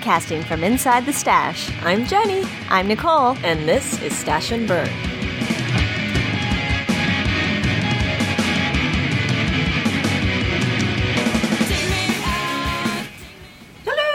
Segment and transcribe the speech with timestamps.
[0.00, 1.70] Broadcasting from inside the stash.
[1.82, 3.36] I'm Jenny, I'm Nicole.
[3.44, 4.88] and this is Stash and Burn.
[13.84, 14.06] Hello!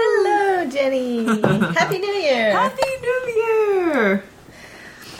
[0.00, 1.24] Hello, Jenny.
[1.74, 2.52] Happy New Year.
[2.52, 4.24] Happy New Year!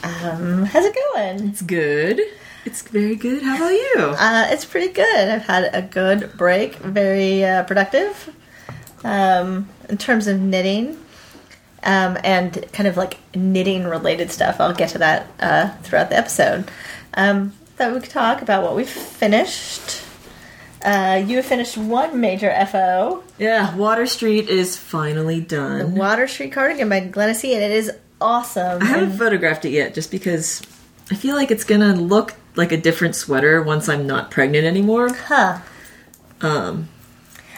[0.02, 1.48] Um, how's it going?
[1.48, 2.20] It's good.
[2.64, 3.42] It's very good.
[3.42, 3.94] How about you?
[3.98, 5.28] Uh, it's pretty good.
[5.28, 8.34] I've had a good break, very uh, productive
[9.04, 10.98] um, in terms of knitting
[11.82, 14.60] um, and kind of like knitting related stuff.
[14.60, 16.70] I'll get to that uh, throughout the episode.
[17.14, 20.00] Um, thought we could talk about what we've finished.
[20.84, 25.94] Uh, you have finished one major FO, Yeah, Water Street is finally done.
[25.94, 25.98] the.
[26.00, 27.90] Water Street cardigan by Glenna C, and it is
[28.20, 28.82] awesome.
[28.82, 30.60] I haven't And- photographed it yet just because
[31.10, 35.08] I feel like it's gonna look like a different sweater once I'm not pregnant anymore.
[35.14, 35.58] huh.
[36.42, 36.88] Um,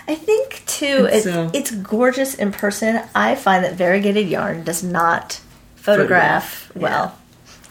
[0.09, 3.01] I think too, it's, so- it's gorgeous in person.
[3.15, 5.41] I find that variegated yarn does not
[5.77, 7.19] photograph, Photograph, well.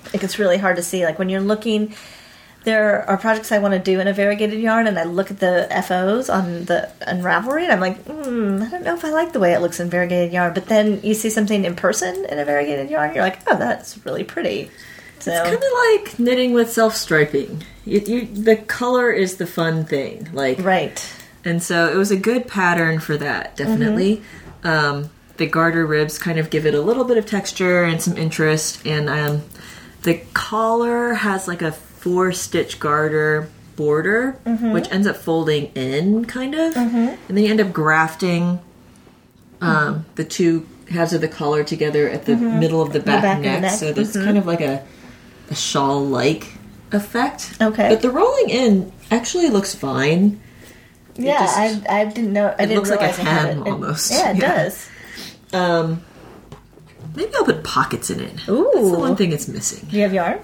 [0.05, 1.03] I think it's really hard to see.
[1.05, 1.93] Like when you're looking,
[2.63, 5.39] there are projects I want to do in a variegated yarn, and I look at
[5.39, 9.33] the FOs on the Unravelry, and I'm like, hmm, I don't know if I like
[9.33, 10.53] the way it looks in variegated yarn.
[10.53, 14.03] But then you see something in person in a variegated yarn, you're like, oh, that's
[14.05, 14.69] really pretty.
[15.19, 17.63] So It's kind of like knitting with self striping.
[17.85, 20.27] The color is the fun thing.
[20.33, 21.13] Like, right,
[21.45, 23.55] and so it was a good pattern for that.
[23.55, 24.21] Definitely.
[24.63, 28.17] Um, the garter ribs kind of give it a little bit of texture and some
[28.17, 29.43] interest, and um,
[30.03, 34.39] the collar has like a four stitch garter border,
[34.73, 38.59] which ends up folding in, kind of, and then you end up grafting
[39.61, 43.39] um, the two halves of the collar together at the middle of the back, back
[43.41, 44.85] neck, neck, so there's kind of like a,
[45.49, 46.53] a shawl like
[46.91, 47.57] effect.
[47.61, 47.89] Okay.
[47.89, 50.39] but the rolling in actually looks fine.
[51.15, 51.57] Yeah, just-
[51.89, 52.53] I, I didn't know.
[52.57, 53.89] I didn't looks like a realize it had hem it.
[53.89, 54.55] It- Yeah, it Yeah.
[54.55, 54.89] does.
[55.53, 56.03] Um,
[57.15, 58.47] maybe I'll put pockets in it.
[58.49, 58.69] Ooh.
[58.73, 59.87] That's the one thing it's missing.
[59.89, 60.39] Do you have yarn?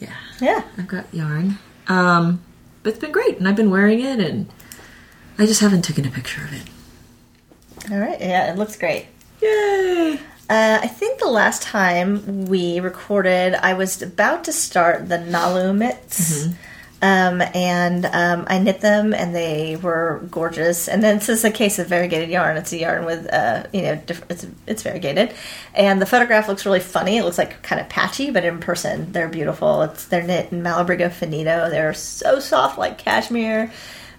[0.00, 0.08] Yeah,
[0.40, 0.62] Yeah.
[0.78, 1.58] I've got yarn.
[1.88, 2.42] Um,
[2.82, 4.46] but it's been great, and I've been wearing it, and
[5.38, 7.90] I just haven't taken a picture of it.
[7.92, 8.20] All right.
[8.20, 9.06] Yeah, it looks great.
[9.42, 10.18] Yay!
[10.48, 15.74] Uh, I think the last time we recorded, I was about to start the Nalu
[15.76, 16.48] mitts.
[17.04, 20.88] Um, and um, I knit them, and they were gorgeous.
[20.88, 22.56] And then this is a case of variegated yarn.
[22.56, 25.34] It's a yarn with, uh, you know, diff- it's it's variegated,
[25.74, 27.18] and the photograph looks really funny.
[27.18, 29.82] It looks like kind of patchy, but in person, they're beautiful.
[29.82, 31.68] It's they're knit in Malabrigo finito.
[31.68, 33.70] They're so soft like cashmere.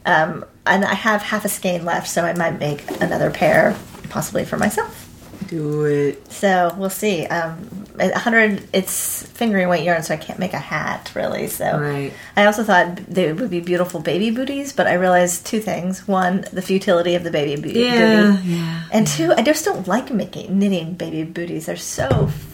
[0.05, 3.75] Um, and I have half a skein left, so I might make another pair,
[4.09, 5.04] possibly for myself.
[5.47, 6.31] Do it.
[6.31, 7.25] So we'll see.
[7.27, 7.57] Um,
[7.95, 11.47] 100, it's fingering weight yarn, so I can't make a hat really.
[11.47, 12.11] So Right.
[12.35, 16.45] I also thought they would be beautiful baby booties, but I realized two things: one,
[16.51, 18.49] the futility of the baby booty, Yeah, booty.
[18.49, 18.83] yeah.
[18.91, 21.67] and two, I just don't like making knitting baby booties.
[21.67, 22.07] They're so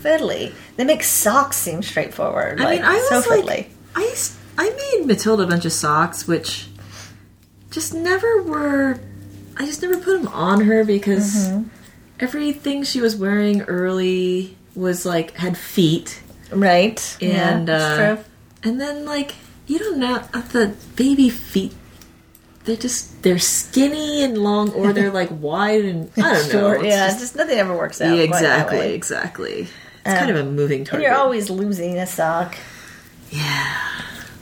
[0.03, 0.53] fiddly.
[0.77, 2.61] They make socks seem straightforward.
[2.61, 3.69] I like, mean, I was so like.
[3.95, 4.15] I
[4.57, 6.67] I made Matilda a bunch of socks, which
[7.71, 8.99] just never were.
[9.57, 11.67] I just never put them on her because Mm-hmm.
[12.21, 16.21] Everything she was wearing early was like had feet,
[16.51, 17.17] right?
[17.21, 18.23] and yeah, uh, true.
[18.63, 19.35] and then like
[19.67, 21.73] you don't know uh, the baby feet.
[22.63, 26.51] They're just they're skinny and long, or they're like wide and I don't know.
[26.51, 28.15] Short, It's yeah, just- just nothing ever works out.
[28.15, 29.67] yeah, exactly, exactly.
[30.05, 31.07] It's kind of a moving target.
[31.07, 32.55] you're always losing a sock.
[33.31, 33.77] yeah.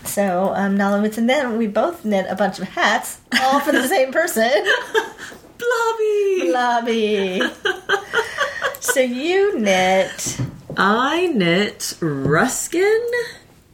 [0.06, 3.72] So, um, Nalu mitts, and then we both knit a bunch of hats, all for
[3.72, 4.50] the same person.
[5.60, 6.52] Blobby.
[6.52, 7.42] Lobby.
[8.80, 10.40] so you knit
[10.82, 13.06] I knit Ruskin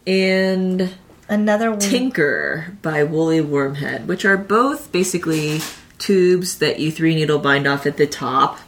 [0.07, 0.95] and
[1.29, 1.79] another one.
[1.79, 5.61] Tinker by Woolly Wormhead, which are both basically
[5.99, 8.59] tubes that you three needle bind off at the top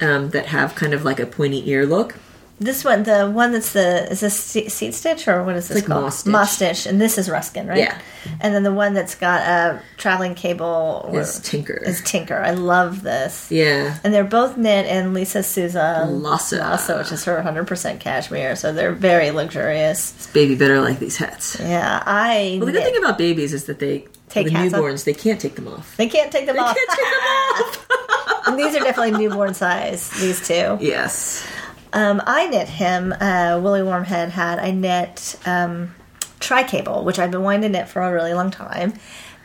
[0.00, 2.14] um, that have kind of like a pointy ear look.
[2.62, 5.78] This one, the one that's the is this se- seat stitch or what is this
[5.78, 6.04] like called?
[6.26, 6.76] moss stitch.
[6.78, 7.78] stitch, and this is Ruskin, right?
[7.78, 8.00] Yeah.
[8.40, 11.74] And then the one that's got a traveling cable Is Tinker.
[11.74, 12.36] is Tinker.
[12.36, 13.50] I love this.
[13.50, 13.98] Yeah.
[14.04, 16.58] And they're both knit in Lisa Souza Lhasa.
[16.58, 20.12] Lhasa, which is her 100% cashmere, so they're very luxurious.
[20.12, 21.58] This baby better like these hats.
[21.58, 24.80] Yeah, I Well, the good thing about babies is that they, Take the hats off?
[24.80, 25.96] newborns, they can't take them off.
[25.96, 26.74] they can't take them off.
[26.76, 26.86] They off.
[26.86, 27.98] can't take them
[28.38, 28.46] off.
[28.46, 30.08] and these are definitely newborn size.
[30.20, 30.78] These two.
[30.80, 31.44] yes.
[31.92, 33.12] Um, I knit him.
[33.12, 34.58] Uh, Woolly Wormhead had.
[34.58, 35.94] I knit um,
[36.40, 38.94] tri cable, which I've been wanting to knit for a really long time,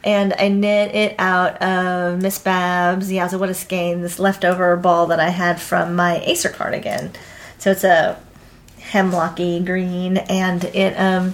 [0.04, 5.08] and I knit it out of Miss Babs Yowza What a Skein, this leftover ball
[5.08, 7.12] that I had from my Acer cardigan.
[7.58, 8.20] So it's a
[8.80, 11.34] hemlocky green, and it um,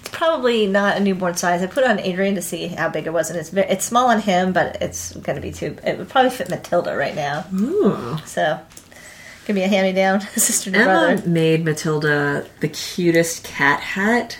[0.00, 1.62] it's probably not a newborn size.
[1.62, 4.08] I put it on Adrian to see how big it was, and it's it's small
[4.08, 5.76] on him, but it's going to be too.
[5.84, 7.46] It would probably fit Matilda right now.
[7.54, 8.18] Ooh.
[8.26, 8.60] So,
[9.44, 11.28] could be a hand me down, sister to Emma brother.
[11.28, 14.38] made Matilda the cutest cat hat.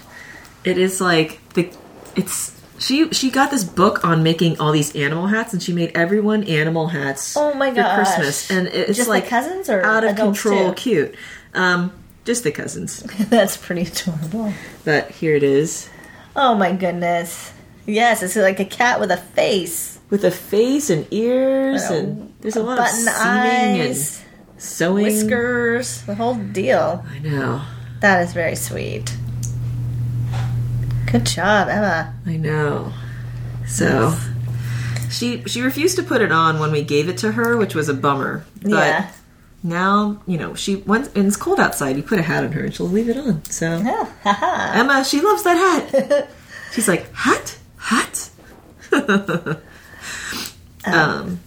[0.64, 1.70] It is like the
[2.16, 5.92] it's she she got this book on making all these animal hats and she made
[5.94, 7.94] everyone animal hats Oh my for.
[7.94, 10.74] Christmas and it's Just the like cousins or out of control too?
[10.74, 11.14] cute.
[11.54, 11.92] Um
[12.24, 13.00] just the cousins.
[13.28, 14.52] That's pretty adorable.
[14.84, 15.88] But here it is
[16.34, 17.52] Oh my goodness.
[17.86, 19.98] Yes, it's like a cat with a face.
[20.10, 24.23] with a face and ears and there's a lot of Button eyes, and
[24.64, 25.04] sewing.
[25.04, 27.04] whiskers, the whole deal.
[27.08, 27.62] I know.
[28.00, 29.16] That is very sweet.
[31.10, 32.14] Good job, Emma.
[32.26, 32.92] I know.
[33.66, 34.16] So
[35.10, 37.88] she she refused to put it on when we gave it to her, which was
[37.88, 38.44] a bummer.
[38.62, 39.10] But yeah.
[39.62, 42.64] now, you know, she when and it's cold outside, you put a hat on her
[42.64, 43.44] and she'll leave it on.
[43.44, 44.78] So haha.
[44.78, 46.28] Emma, she loves that hat.
[46.72, 47.58] She's like, hat?
[47.76, 48.30] Hat?
[50.84, 51.40] um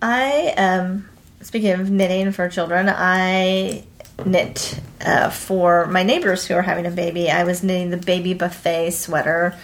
[0.00, 1.08] I um
[1.44, 3.84] speaking of knitting for children, I
[4.24, 7.30] knit uh, for my neighbors who are having a baby.
[7.30, 9.54] I was knitting the baby buffet sweater,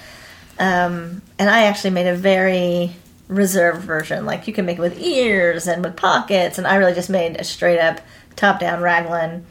[0.58, 2.92] um, and I actually made a very
[3.28, 4.26] reserved version.
[4.26, 7.40] Like you can make it with ears and with pockets, and I really just made
[7.40, 8.00] a straight up
[8.36, 9.46] top down raglan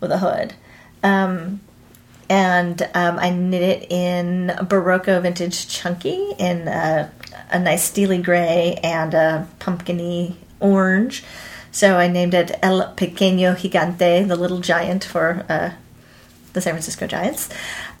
[0.00, 0.54] with a hood.
[1.02, 1.60] Um,
[2.30, 7.10] and um, I knit it in Berroco Vintage Chunky in uh,
[7.50, 11.24] a nice steely gray and a pumpkiny orange.
[11.72, 15.72] So I named it El Pequeño Gigante, the little giant for uh,
[16.52, 17.48] the San Francisco Giants.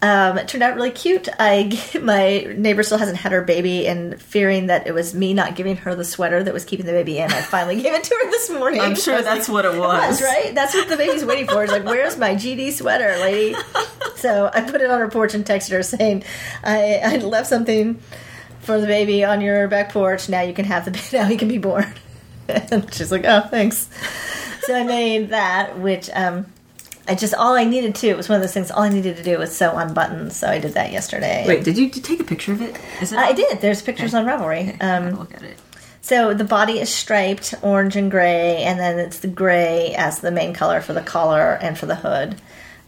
[0.02, 1.28] Um, it turned out really cute.
[1.38, 5.56] I my neighbor still hasn't had her baby, and fearing that it was me not
[5.56, 8.14] giving her the sweater that was keeping the baby in, I finally gave it to
[8.22, 8.80] her this morning.
[8.80, 10.20] I'm sure that's like, what it was.
[10.20, 10.54] right?
[10.54, 11.62] That's what the baby's waiting for.
[11.62, 13.56] It's like, where's my GD sweater, lady?
[14.16, 16.22] So I put it on her porch and texted her saying,
[16.62, 18.00] I, I left something
[18.60, 20.28] for the baby on your back porch.
[20.28, 21.92] Now you can have the now he can be born.
[22.48, 23.88] And she's like, oh, thanks.
[24.62, 26.46] So I made that, which um,
[27.08, 28.08] I just all I needed to.
[28.08, 28.70] It was one of those things.
[28.70, 30.36] All I needed to do was sew on buttons.
[30.36, 31.44] So I did that yesterday.
[31.46, 32.76] Wait, did you, did you take a picture of it?
[33.00, 33.60] Is it I did.
[33.60, 34.76] There's pictures on Ravelry.
[34.80, 35.58] I'll Um, look at it.
[36.00, 40.30] so the body is striped orange and gray, and then it's the gray as the
[40.30, 42.36] main color for the collar and for the hood.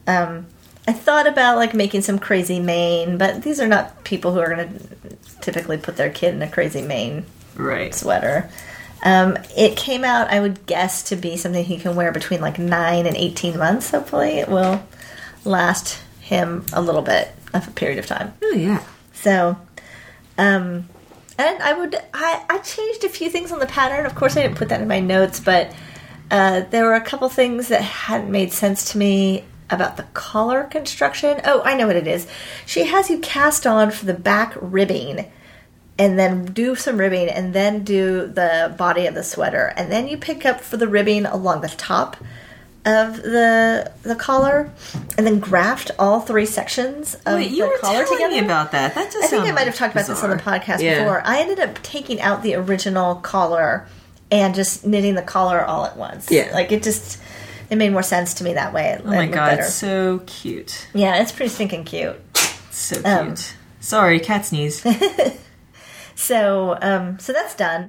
[0.07, 0.47] Um,
[0.87, 4.55] I thought about like making some crazy mane, but these are not people who are
[4.55, 7.25] going to typically put their kid in a crazy mane
[7.57, 7.95] Right.
[7.95, 8.51] sweater.
[9.05, 12.59] Um, it came out, I would guess, to be something he can wear between like
[12.59, 13.91] nine and eighteen months.
[13.91, 14.83] Hopefully, it will
[15.45, 18.33] last him a little bit of a period of time.
[18.43, 18.83] Oh yeah.
[19.13, 19.59] So,
[20.39, 20.89] um,
[21.39, 24.07] and I would I, I changed a few things on the pattern.
[24.07, 25.75] Of course, I didn't put that in my notes, but
[26.31, 30.65] uh, there were a couple things that hadn't made sense to me about the collar
[30.65, 31.43] construction.
[31.45, 32.27] Oh, I know what it is.
[32.65, 35.31] She has you cast on for the back ribbing.
[35.97, 40.09] And then do some ribbing, and then do the body of the sweater, and then
[40.09, 42.17] you pick up for the ribbing along the top
[42.85, 44.71] of the the collar,
[45.17, 48.33] and then graft all three sections of Wait, you the were collar telling together.
[48.35, 48.95] me about that.
[48.97, 50.99] That does I think I might have talked about this on the podcast Yeah.
[50.99, 51.23] before.
[51.25, 53.87] I ended up taking out the original collar
[54.33, 56.29] and just knitting the collar all at once.
[56.31, 56.51] Yeah.
[56.53, 57.19] like it just
[57.71, 58.89] it made more sense to me that way.
[58.91, 59.63] It, Oh my god, better.
[59.63, 60.89] it's so cute.
[60.93, 62.17] yeah, it's pretty stinking cute.
[62.73, 63.07] So cute.
[63.07, 63.35] Um,
[63.81, 64.85] Sorry, cat sneeze.
[66.15, 67.87] So, um, so that's done.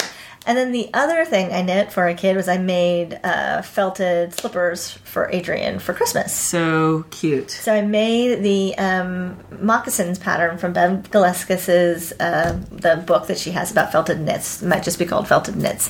[0.47, 4.31] And then the other thing I knit for a kid was I made uh, felted
[4.35, 6.35] slippers for Adrian for Christmas.
[6.35, 7.49] so cute.
[7.49, 13.51] So I made the um, moccasins pattern from Bev Galeskas's uh, the book that she
[13.51, 14.61] has about felted knits.
[14.61, 15.89] It might just be called felted knits.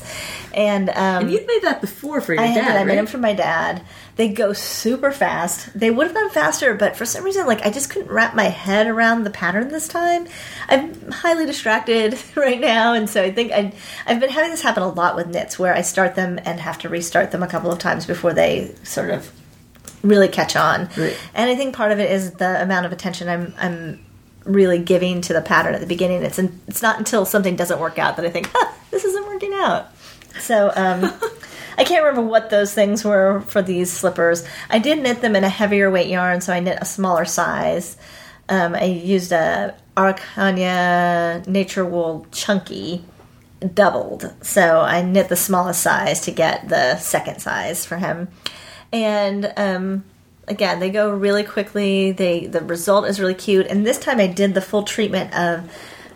[0.53, 2.77] And, um, And you'd made that before for your I dad, had.
[2.77, 3.81] I made them for my dad.
[4.15, 5.77] They go super fast.
[5.77, 8.45] They would have gone faster, but for some reason, like I just couldn't wrap my
[8.45, 10.27] head around the pattern this time.
[10.69, 13.73] I'm highly distracted right now, and so I think I
[14.05, 16.79] I've been having this happen a lot with knits, where I start them and have
[16.79, 19.31] to restart them a couple of times before they sort of
[20.01, 20.89] really catch on.
[20.97, 21.17] Right.
[21.33, 24.05] And I think part of it is the amount of attention I'm I'm
[24.45, 26.23] really giving to the pattern at the beginning.
[26.23, 29.25] It's in, it's not until something doesn't work out that I think, huh, this isn't
[29.27, 29.87] working out.
[30.39, 31.01] So um,
[31.77, 34.47] I can't remember what those things were for these slippers.
[34.69, 37.97] I did knit them in a heavier weight yarn, so I knit a smaller size.
[38.47, 43.03] Um, I used a Araucania Nature Wool Chunky
[43.73, 48.27] doubled, so I knit the smallest size to get the second size for him.
[48.93, 50.03] And um,
[50.47, 52.11] again, they go really quickly.
[52.11, 53.67] They the result is really cute.
[53.67, 55.71] And this time I did the full treatment of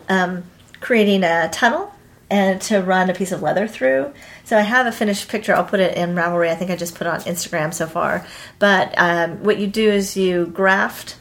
[0.08, 0.44] um,
[0.80, 1.92] creating a tunnel
[2.30, 4.12] and to run a piece of leather through.
[4.50, 5.54] So I have a finished picture.
[5.54, 6.50] I'll put it in Ravelry.
[6.50, 8.26] I think I just put it on Instagram so far.
[8.58, 11.16] But um, what you do is you graft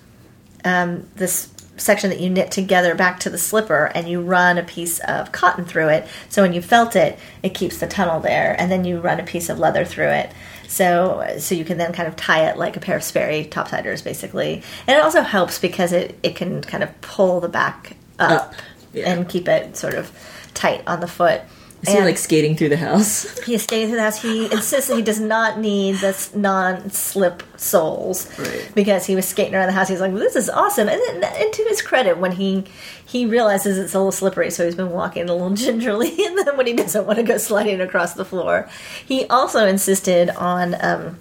[0.65, 4.63] um, this section that you knit together back to the slipper and you run a
[4.63, 6.07] piece of cotton through it.
[6.29, 9.23] So when you felt it, it keeps the tunnel there, and then you run a
[9.23, 10.31] piece of leather through it.
[10.67, 14.03] So so you can then kind of tie it like a pair of Sperry topsiders,
[14.03, 14.63] basically.
[14.87, 18.53] And it also helps because it it can kind of pull the back up, Up,
[18.91, 19.07] yeah.
[19.07, 20.11] and keep it sort of
[20.55, 21.41] tight on the foot.
[21.83, 23.39] Is he And- like skating through the house?
[23.45, 24.21] he is skating through the house.
[24.21, 28.69] He insists that he does not need this non-slip soles Right.
[28.75, 29.87] because he was skating around the house.
[29.87, 32.65] He's like, "This is awesome!" And, then, and to his credit, when he
[33.05, 36.09] he realizes it's a little slippery, so he's been walking a little gingerly.
[36.25, 38.69] And then when he doesn't want to go sliding across the floor,
[39.05, 40.75] he also insisted on.
[40.81, 41.17] Um,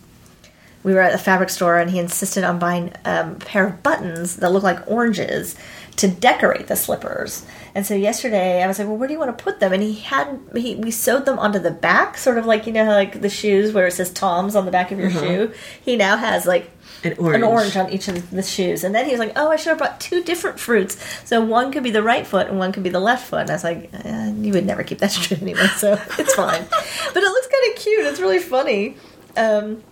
[0.84, 3.82] we were at the fabric store, and he insisted on buying um, a pair of
[3.82, 5.56] buttons that look like oranges
[5.98, 7.44] to decorate the slippers.
[7.74, 9.82] And so yesterday, I was like, "Well, where do you want to put them?" And
[9.82, 13.20] he had he we sewed them onto the back, sort of like you know like
[13.20, 15.52] the shoes where it says Tom's on the back of your shoe.
[15.82, 16.70] He now has like
[17.04, 17.36] An orange.
[17.36, 18.84] an orange on each of the shoes.
[18.84, 20.96] And then he was like, "Oh, I should have brought two different fruits.
[21.24, 23.50] So one could be the right foot and one could be the left foot." And
[23.50, 26.64] I was like, eh, "You would never keep that straight anyway, so it's fine."
[27.14, 28.06] but it looks kind of cute.
[28.06, 28.96] It's really funny.
[29.36, 29.82] Um,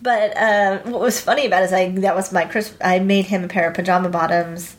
[0.00, 2.74] but uh, what was funny about it is I that was my Chris.
[2.82, 4.76] I made him a pair of pajama bottoms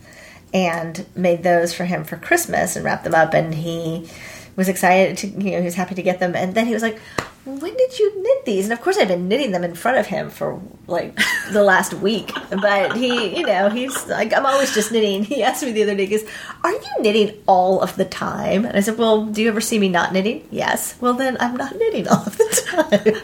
[0.54, 4.10] and made those for him for Christmas and wrapped them up, and he
[4.56, 6.84] was excited to you know he was happy to get them, and then he was
[6.84, 7.00] like.
[7.46, 8.66] When did you knit these?
[8.66, 11.16] And of course, I've been knitting them in front of him for like
[11.52, 12.32] the last week.
[12.50, 15.24] But he, you know, he's like, I'm always just knitting.
[15.24, 16.28] He asked me the other day, he goes,
[16.64, 18.66] Are you knitting all of the time?
[18.66, 20.48] And I said, Well, do you ever see me not knitting?
[20.50, 21.00] Yes.
[21.00, 23.22] Well, then I'm not knitting all of the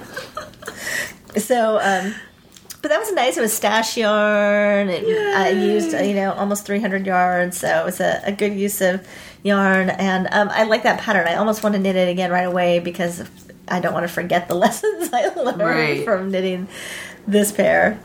[1.34, 1.42] time.
[1.42, 2.14] so, um,
[2.82, 3.38] but that was nice.
[3.38, 4.90] It was stash yarn.
[4.90, 5.06] And
[5.38, 7.58] I used, uh, you know, almost 300 yards.
[7.60, 9.08] So it was a, a good use of
[9.44, 9.90] yarn.
[9.90, 11.28] And um, I like that pattern.
[11.28, 13.24] I almost want to knit it again right away because
[13.68, 16.04] I don't want to forget the lessons I learned Right.
[16.04, 16.68] from knitting
[17.28, 18.00] this pair.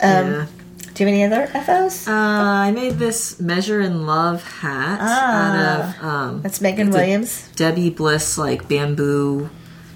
[0.00, 0.46] Um, yeah.
[0.94, 2.08] Do you have any other FOs?
[2.08, 5.06] Uh, I made this Measure in Love hat Ah.
[5.46, 7.48] out of um, That's Megan Williams.
[7.56, 9.50] Debbie Bliss like bamboo.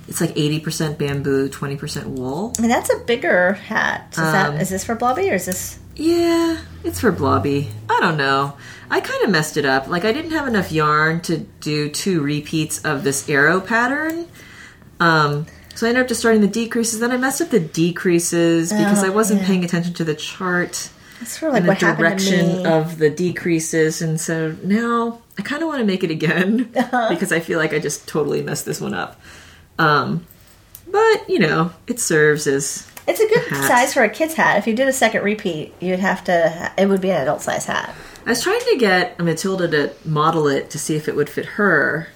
[0.08, 2.52] It's like eighty percent bamboo, twenty percent wool.
[2.58, 4.08] I mean, that's a bigger hat.
[4.12, 5.78] Is, Um, that, is this for Blobby or is this?
[5.96, 7.68] Yeah, it's for Blobby.
[7.88, 8.56] I don't know.
[8.90, 9.86] I kind of messed it up.
[9.88, 14.26] Like I didn't have enough yarn to do two repeats of this arrow pattern.
[15.00, 17.00] Um, so I ended up just starting the decreases.
[17.00, 19.46] Then I messed up the decreases because Oh, I wasn't yeah.
[19.46, 20.90] paying attention to the chart.
[21.20, 25.42] That's sort of like and what the direction of the decreases, and so now I
[25.42, 27.08] kind of want to make it again Uh-huh.
[27.08, 29.20] because I feel like I just totally messed this one up.
[29.78, 30.26] Um,
[30.90, 33.68] but you know, it serves as It's a good hat.
[33.68, 34.58] size for a kid's hat.
[34.58, 36.72] If you did a second repeat, you'd have to.
[36.78, 37.94] It would be an adult size hat.
[38.26, 41.44] I was trying to get Matilda to model it to see if it would fit
[41.46, 42.08] her.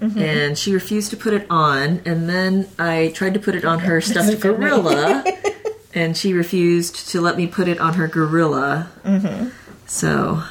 [0.00, 0.18] Mm-hmm.
[0.18, 3.80] And she refused to put it on, and then I tried to put it on
[3.80, 5.22] her stuffed gorilla,
[5.94, 8.90] and she refused to let me put it on her gorilla.
[9.04, 9.50] Mm-hmm.
[9.86, 10.42] So,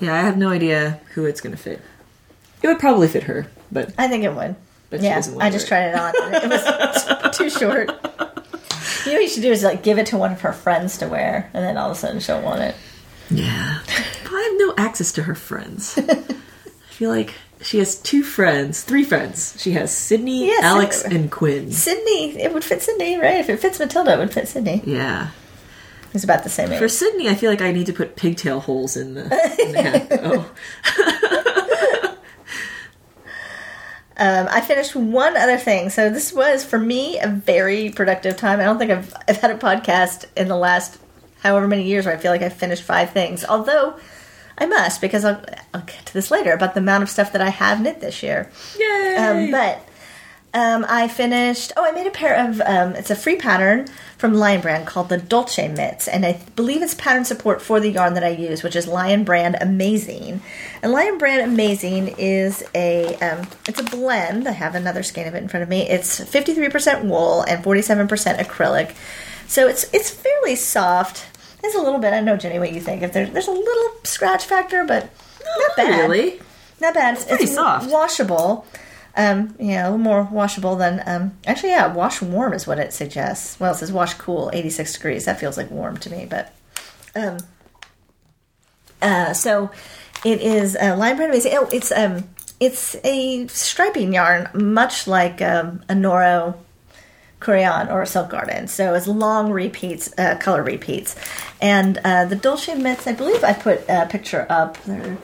[0.00, 1.80] yeah, I have no idea who it's going to fit.
[2.62, 4.54] It would probably fit her, but I think it would.
[4.90, 6.34] But she yeah, doesn't I just wear tried it on.
[6.34, 7.88] It was too short.
[9.06, 10.98] You know what you should do is like give it to one of her friends
[10.98, 12.74] to wear, and then all of a sudden she'll want it.
[13.30, 13.80] yeah,
[14.22, 15.98] But I have no access to her friends.
[16.08, 16.14] I
[16.96, 19.56] feel like she has two friends, three friends.
[19.60, 21.70] She has Sydney, Yes, Alex, I- and Quinn.
[21.72, 23.36] Sydney, it would fit Sydney, right?
[23.40, 24.82] If it fits Matilda, it would fit Sydney.
[24.86, 25.30] Yeah.
[26.12, 26.78] it's about the same age.
[26.78, 29.22] For Sydney, I feel like I need to put pigtail holes in the,
[29.58, 31.53] in the hat.
[34.16, 35.90] Um, I finished one other thing.
[35.90, 38.60] So this was for me a very productive time.
[38.60, 40.98] I don't think I've I've had a podcast in the last
[41.42, 43.44] however many years where I feel like I've finished five things.
[43.44, 43.98] Although
[44.56, 45.42] I must because I'll,
[45.72, 48.22] I'll get to this later about the amount of stuff that I have knit this
[48.22, 48.50] year.
[48.78, 49.16] yay!
[49.16, 49.80] Um, but
[50.54, 51.72] um, I finished.
[51.76, 52.60] Oh, I made a pair of.
[52.60, 53.88] Um, it's a free pattern
[54.24, 57.90] from Lion Brand called the Dolce Mitts, and I believe it's pattern support for the
[57.90, 60.40] yarn that I use, which is Lion Brand Amazing.
[60.82, 63.16] And Lion Brand Amazing is a.
[63.16, 64.48] Um, it's a blend.
[64.48, 65.86] I have another skein of it in front of me.
[65.86, 68.94] It's fifty three percent wool and forty seven percent acrylic,
[69.46, 71.26] so it's it's fairly soft.
[71.60, 72.14] There's a little bit.
[72.14, 73.02] I know Jenny, what you think.
[73.02, 75.10] If there's there's a little scratch factor, but
[75.58, 76.00] not bad.
[76.00, 76.40] really?
[76.80, 77.16] Not bad.
[77.16, 77.90] It's, pretty soft.
[77.90, 78.64] Washable.
[79.16, 82.92] Um, yeah, a little more washable than um actually yeah, wash warm is what it
[82.92, 83.60] suggests.
[83.60, 85.26] Well it says wash cool, eighty six degrees.
[85.26, 86.52] That feels like warm to me, but
[87.14, 87.38] um
[89.00, 89.70] uh so
[90.24, 91.52] it is uh Lion Brand amazing.
[91.54, 92.28] Oh, it's um
[92.58, 96.56] it's a striping yarn, much like um a Noro
[97.40, 98.66] Kureyon or a silk garden.
[98.68, 101.14] So it's long repeats, uh, color repeats.
[101.60, 104.82] And uh, the Dolce mitts, I believe I put a picture up.
[104.84, 105.18] They're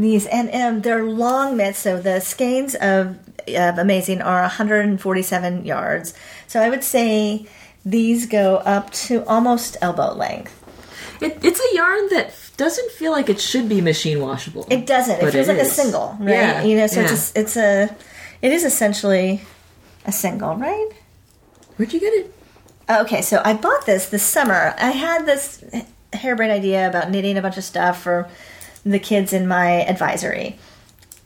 [0.00, 1.78] these, and um, they're long mitts.
[1.78, 6.14] So the skeins of, of Amazing are 147 yards.
[6.46, 7.46] So I would say
[7.84, 10.56] these go up to almost elbow length.
[11.22, 14.66] It, it's a yarn that doesn't feel like it should be machine washable.
[14.70, 15.22] It doesn't.
[15.22, 16.30] It feels it like a single, right?
[16.30, 17.12] Yeah, You know, so yeah.
[17.12, 17.96] it's a, it's a
[18.42, 19.42] it is essentially
[20.06, 20.90] a single, right?
[21.76, 22.34] Where'd you get it?
[22.88, 24.74] Okay, so I bought this this summer.
[24.78, 25.64] I had this
[26.12, 28.28] harebrained idea about knitting a bunch of stuff for
[28.84, 30.58] the kids in my advisory.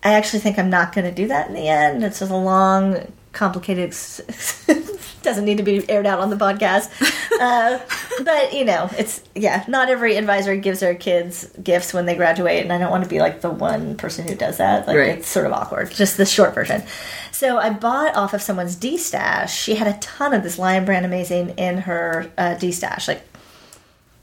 [0.03, 2.05] I actually think I'm not going to do that in the end.
[2.05, 3.91] It's just a long, complicated.
[5.23, 6.91] doesn't need to be aired out on the podcast.
[7.41, 7.81] Uh,
[8.23, 9.65] but you know, it's yeah.
[9.67, 13.11] Not every advisor gives their kids gifts when they graduate, and I don't want to
[13.11, 14.87] be like the one person who does that.
[14.87, 15.19] Like Right.
[15.19, 15.91] it's sort of awkward.
[15.91, 16.85] Just the short version.
[17.33, 19.49] So I bought off of someone's destash.
[19.49, 23.23] She had a ton of this Lion Brand Amazing in her uh, destash, like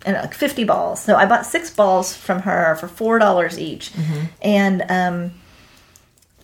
[0.03, 1.01] Don't like 50 balls.
[1.03, 3.91] So I bought six balls from her for four dollars each,
[4.41, 5.31] and um,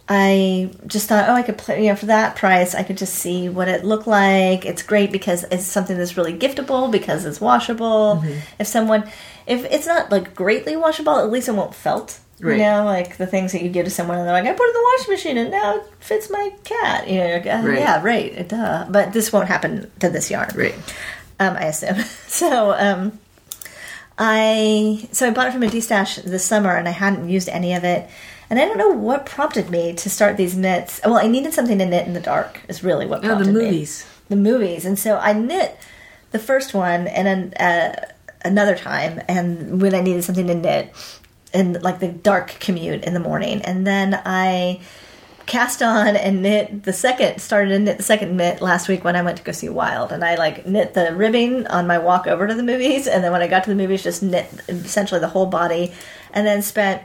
[0.10, 3.16] I just thought, oh, I could play, you know, for that price, I could just
[3.16, 4.66] see what it looked like.
[4.66, 8.24] It's great because it's something that's really giftable because it's washable.
[8.58, 9.04] If someone,
[9.46, 12.20] if it's not like greatly washable, at least it won't felt.
[12.40, 12.58] Right.
[12.58, 14.64] You know, like the things that you give to someone and they're like, I put
[14.64, 17.10] it in the washing machine and now it fits my cat.
[17.10, 17.80] You know, like, "Uh, Right.
[17.80, 18.86] yeah, right, duh.
[18.90, 20.76] But this won't happen to this yarn Right.
[21.40, 21.98] um, I assume.
[22.28, 23.20] So um,
[24.18, 27.74] I so I bought it from a stash this summer, and I hadn't used any
[27.74, 28.10] of it.
[28.50, 31.02] And I don't know what prompted me to start these knits.
[31.04, 32.62] Well, I needed something to knit in the dark.
[32.68, 33.66] Is really what Oh, prompted the me.
[33.66, 34.06] movies.
[34.30, 35.78] The movies, and so I knit
[36.32, 38.06] the first one, and then uh,
[38.44, 40.94] another time, and when I needed something to knit
[41.54, 44.82] in like the dark commute in the morning, and then I
[45.48, 49.16] cast on and knit the second started to knit the second knit last week when
[49.16, 52.28] I went to go see Wild and I like knit the ribbing on my walk
[52.28, 55.22] over to the movies and then when I got to the movies just knit essentially
[55.22, 55.94] the whole body
[56.34, 57.02] and then spent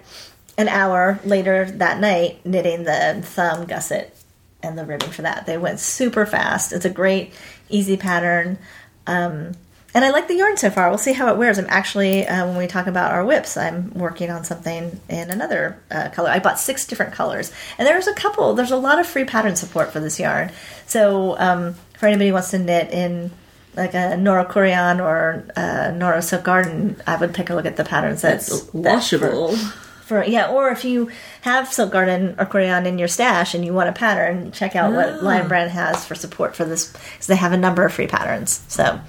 [0.59, 4.15] an hour later that night knitting the thumb gusset
[4.63, 5.47] and the ribbing for that.
[5.47, 6.73] They went super fast.
[6.73, 7.33] It's a great
[7.69, 8.59] easy pattern.
[9.07, 9.53] Um,
[9.95, 10.89] and I like the yarn so far.
[10.89, 11.59] We'll see how it wears.
[11.59, 15.79] I'm actually, uh, when we talk about our WIPs, I'm working on something in another
[15.91, 16.31] uh, color.
[16.31, 18.55] I bought six different colors, and there's a couple.
[18.55, 20.51] There's a lot of free pattern support for this yarn.
[20.87, 23.31] So um, for anybody who wants to knit in
[23.75, 27.77] like a Noro Kureyon or uh, Noro Silk Garden, I would take a look at
[27.77, 29.57] the patterns that, That's that washable.
[30.05, 33.73] for yeah, or if you have Silk Garden or Kureyon in your stash and you
[33.73, 34.97] want a pattern, check out Ah.
[34.97, 38.07] what Lion Brand has for support for this because they have a number of free
[38.07, 38.63] patterns.
[38.69, 39.01] So,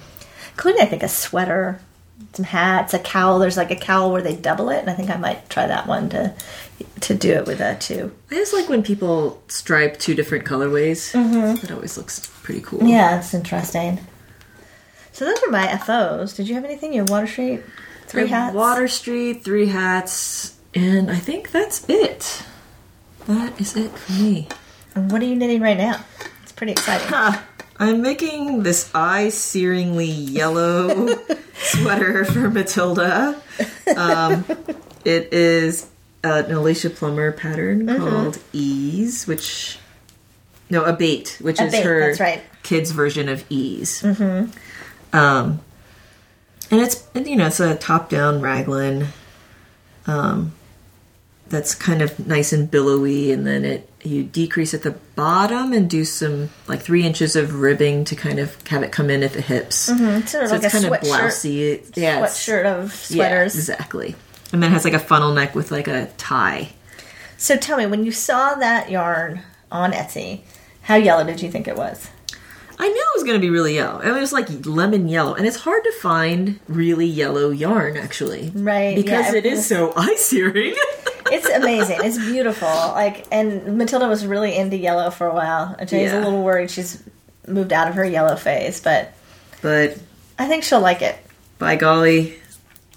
[0.54, 1.80] including I think a sweater,
[2.32, 3.38] some hats, a cowl.
[3.38, 5.86] There's like a cowl where they double it, and I think I might try that
[5.86, 6.34] one to
[7.02, 8.14] to do it with that too.
[8.30, 11.12] I just like when people stripe two different colorways.
[11.60, 12.82] That always looks pretty cool.
[12.84, 14.00] Yeah, it's interesting.
[15.12, 16.34] So those are my FOs.
[16.34, 16.92] Did you have anything?
[16.92, 17.62] Your Water Street
[18.06, 18.54] three hats.
[18.54, 22.44] Water Street, three hats, and I think that's it.
[23.26, 24.48] That is it for me.
[24.94, 26.04] And what are you knitting right now?
[26.42, 27.08] It's pretty exciting.
[27.10, 27.44] Ah,
[27.78, 31.08] I'm making this eye-searingly yellow
[31.54, 33.40] sweater for Matilda.
[33.96, 34.44] Um,
[35.04, 35.88] it is
[36.22, 39.78] an Alicia Plummer pattern called Ease, which
[40.70, 42.42] no, Abate, which A is her right.
[42.62, 44.02] kids' version of Ease.
[44.02, 45.16] Mm-hmm.
[45.16, 45.60] Um,
[46.70, 49.08] and it's you know it's a top-down raglan.
[50.06, 50.52] Um,
[51.48, 55.88] that's kind of nice and billowy, and then it you decrease at the bottom and
[55.88, 59.32] do some like three inches of ribbing to kind of have it come in at
[59.32, 59.88] the hips.
[59.90, 60.26] Mm-hmm.
[60.26, 61.96] Sort of So like it's a kind of blousy.
[61.96, 63.56] Yeah, sweatshirt of yeah, sweaters.
[63.56, 64.14] exactly.
[64.52, 66.70] And then it has like a funnel neck with like a tie.
[67.38, 70.42] So tell me, when you saw that yarn on Etsy,
[70.82, 72.08] how yellow did you think it was?
[72.78, 74.00] I knew it was going to be really yellow.
[74.00, 77.96] I mean, it was like lemon yellow, and it's hard to find really yellow yarn
[77.96, 80.74] actually, Right, Because yeah, it is so eye searing.
[81.34, 81.98] It's amazing.
[82.02, 82.68] it's beautiful.
[82.68, 85.74] Like, and Matilda was really into yellow for a while.
[85.78, 87.02] And Jenny's a little worried she's
[87.46, 89.12] moved out of her yellow phase, but
[89.62, 89.98] but
[90.38, 91.16] I think she'll like it.
[91.58, 92.36] by golly,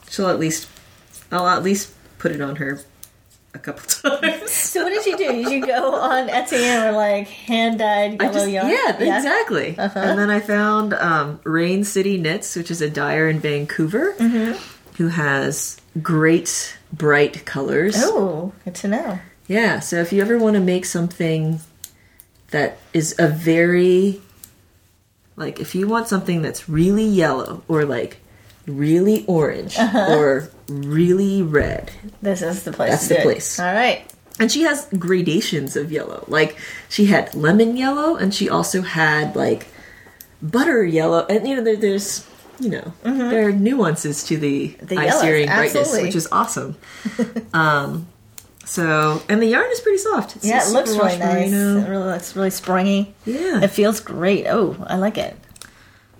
[0.09, 0.67] she'll at least,
[1.31, 2.79] I'll at least put it on her
[3.53, 3.83] a couple
[4.21, 4.51] times.
[4.51, 5.31] So what did you do?
[5.43, 8.69] Did you go on Etsy and were like hand dyed yellow just, yarn?
[8.69, 9.75] yeah, exactly.
[9.77, 14.13] And then I found um, Rain City Knits, which is a dyer in Vancouver,
[14.97, 17.95] who has great bright colors.
[17.97, 19.19] Oh, good to know.
[19.47, 21.61] Yeah, so if you ever want to make something
[22.51, 24.21] that is a very
[25.35, 28.19] like if you want something that's really yellow or like
[28.65, 30.15] really orange uh-huh.
[30.17, 31.91] or really red.
[32.21, 32.91] This is the place.
[32.91, 33.59] That's to the place.
[33.59, 34.05] All right.
[34.39, 36.25] And she has gradations of yellow.
[36.27, 36.57] Like
[36.89, 39.67] she had lemon yellow and she also had like
[40.41, 42.26] butter yellow and you know there, there's
[42.59, 44.85] you know there are nuances to the, Mm-hmm.
[44.87, 46.75] The eye searing brightness which is awesome.
[47.53, 48.07] um
[48.65, 50.35] so and the yarn is pretty soft.
[50.35, 51.49] It's Yeah, it looks really nice.
[51.51, 51.79] merino.
[51.85, 53.13] It really looks really springy.
[53.25, 53.61] Yeah.
[53.61, 54.45] It feels great.
[54.47, 55.35] Oh, I like it.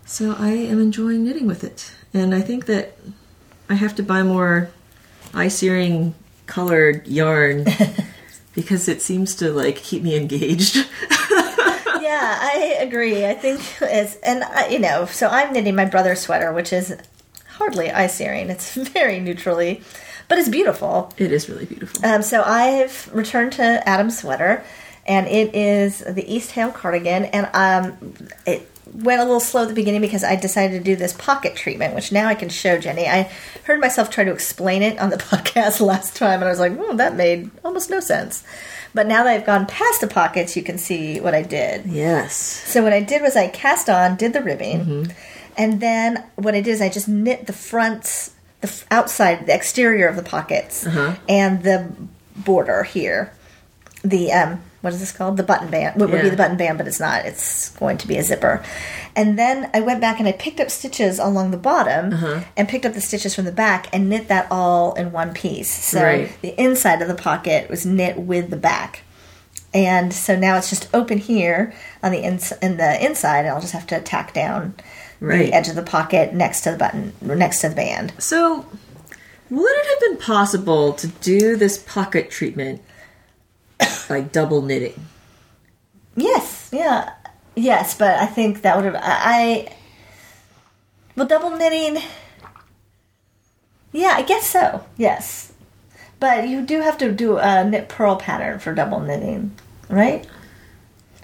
[0.06, 1.91] So I am enjoying knitting with it.
[2.13, 2.97] And I think that
[3.69, 4.69] I have to buy more
[5.34, 7.65] eye searing colored yarn
[8.56, 10.78] because it seems to like keep me engaged.
[12.08, 13.26] yeah, I agree.
[13.26, 16.96] I think it's and I, you know, so I'm knitting my brother's sweater, which is
[17.48, 18.50] hardly eye searing.
[18.50, 19.82] It's very neutrally,
[20.30, 21.13] but it's beautiful.
[21.17, 22.06] it is really beautiful.
[22.06, 24.63] Um, so I've returned to Adam's sweater,
[25.06, 28.13] and it is the East Hale cardigan, and um,
[28.46, 31.58] it went a little slow at the beginning because I decided to do this pocket
[31.58, 33.06] treatment, which now I can show Jenny.
[33.06, 33.30] I
[33.65, 36.74] heard myself try to explain it on the podcast last time, and I was like,
[36.80, 38.43] "Oh, that made almost no sense."
[38.93, 41.86] But now that I've gone past the pockets, you can see what I did.
[41.86, 42.34] yes.
[42.36, 45.12] So what I did was I cast on, did the ribbing,
[45.58, 50.08] and then what I did is I just knit the fronts, the outside, the exterior
[50.08, 50.86] of the pockets,
[51.28, 51.91] and the
[52.36, 53.34] border here.
[54.04, 55.36] The um, what is this called?
[55.36, 56.00] The button band.
[56.00, 57.26] What would be the button band, but it's not.
[57.26, 58.63] It's going to be a zipper.
[59.17, 62.43] And then I went back and I picked up stitches along the bottom uh-huh.
[62.56, 65.69] and picked up the stitches from the back and knit that all in one piece.
[65.69, 66.41] So Right.
[66.41, 69.02] the inside of the pocket was knit with the back.
[69.73, 73.60] And so now it's just open here on the ins- in the inside, and I'll
[73.60, 74.73] just have to tack down
[75.19, 75.47] Right.
[75.47, 78.13] the edge of the pocket next to the button, next to the band.
[78.19, 78.65] So,
[79.50, 82.82] would it have been possible to do this pocket treatment
[84.08, 85.06] by double knitting?
[86.16, 87.13] Yes, yeah,
[87.56, 89.02] yes, but I think that would have I.
[89.04, 89.74] I
[91.16, 92.02] well, double knitting.
[93.92, 94.86] Yeah, I guess so.
[94.98, 95.54] Yes,
[96.20, 99.52] but you do have to do a knit purl pattern for double knitting,
[99.90, 100.28] right?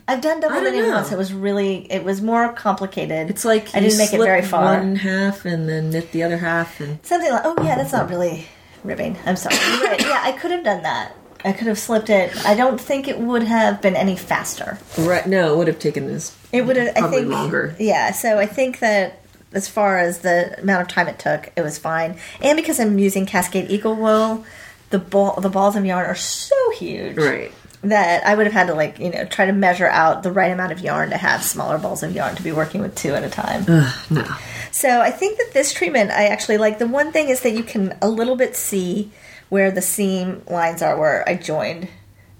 [0.08, 0.92] I've done double knitting know.
[0.96, 1.12] once.
[1.12, 3.30] It was really, it was more complicated.
[3.30, 4.78] It's like I you didn't make it very far.
[4.78, 8.10] One half and then knit the other half, and Something like, oh yeah, that's not
[8.10, 8.46] really
[8.84, 9.18] ribbing.
[9.26, 9.56] I'm sorry.
[9.56, 10.02] Right.
[10.02, 11.16] Yeah, I could have done that.
[11.45, 12.34] I could have slipped it.
[12.45, 14.77] I don't think it would have been any faster.
[14.97, 15.25] right?
[15.27, 16.36] No, it would have taken this.
[16.51, 16.89] It would have.
[16.95, 17.75] I Probably think longer.
[17.79, 18.12] Yeah.
[18.12, 19.19] So I think that
[19.51, 22.15] as far as the amount of time it took, it was fine.
[22.41, 24.45] And because I'm using Cascade Eco Wool,
[24.89, 27.51] the ball, the balls of yarn are so huge Right.
[27.84, 30.51] that I would have had to like you know try to measure out the right
[30.51, 33.23] amount of yarn to have smaller balls of yarn to be working with two at
[33.23, 33.65] a time.
[33.67, 34.25] Ugh, no.
[34.71, 36.79] So I think that this treatment I actually like.
[36.79, 39.12] The one thing is that you can a little bit see
[39.54, 41.88] where the seam lines are where I joined,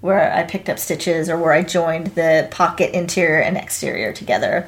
[0.00, 4.66] where I picked up stitches, or where I joined the pocket interior and exterior together.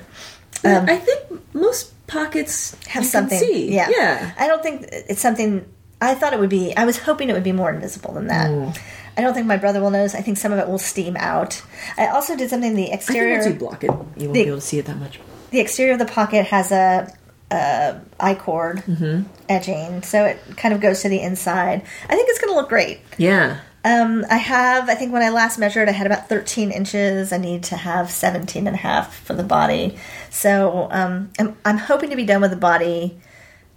[0.65, 1.21] I think
[1.55, 3.39] most pockets Um, Have something.
[3.39, 3.75] see.
[3.75, 3.89] Yeah.
[3.91, 4.31] Yeah.
[4.39, 5.65] I don't think it's something.
[6.01, 6.73] I thought it would be.
[6.77, 8.49] I was hoping it would be more invisible than that.
[8.51, 8.79] Mm.
[9.17, 10.15] I don't think my brother will notice.
[10.15, 11.63] I think some of it will steam out.
[11.99, 12.75] I also did something.
[12.75, 13.35] The I think exterior.
[13.39, 15.19] once you block it, you won't The- be able to see it that much.
[15.51, 17.13] the exterior of the pocket has a,
[17.51, 19.23] a I cord Mm-hmm.
[19.49, 21.83] edging, so it kind of goes to the inside.
[22.05, 23.01] I think it's going to look great.
[23.19, 23.61] Yeah.
[23.85, 27.33] Um, I have, I think when I last measured, I had about 13 inches.
[27.33, 29.97] I need to have 17 and a half for the body.
[30.29, 33.17] So um, I'm, I'm hoping to be done with the body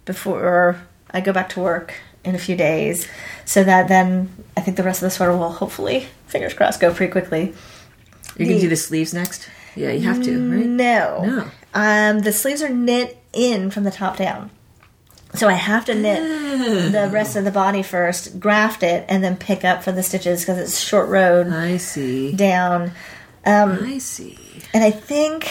[0.05, 1.93] before I go back to work
[2.25, 3.07] in a few days,
[3.45, 6.93] so that then I think the rest of the sweater will hopefully, fingers crossed, go
[6.93, 7.53] pretty quickly.
[8.35, 9.47] You're gonna do the sleeves next.
[9.75, 10.65] Yeah, you have to, right?
[10.65, 11.23] No.
[11.23, 11.51] No.
[11.73, 14.49] Um, the sleeves are knit in from the top down.
[15.35, 19.37] So I have to knit the rest of the body first, graft it, and then
[19.37, 22.31] pick up for the stitches because it's short road I see.
[22.31, 22.91] down.
[23.45, 24.37] Um, I see.
[24.73, 25.47] and I think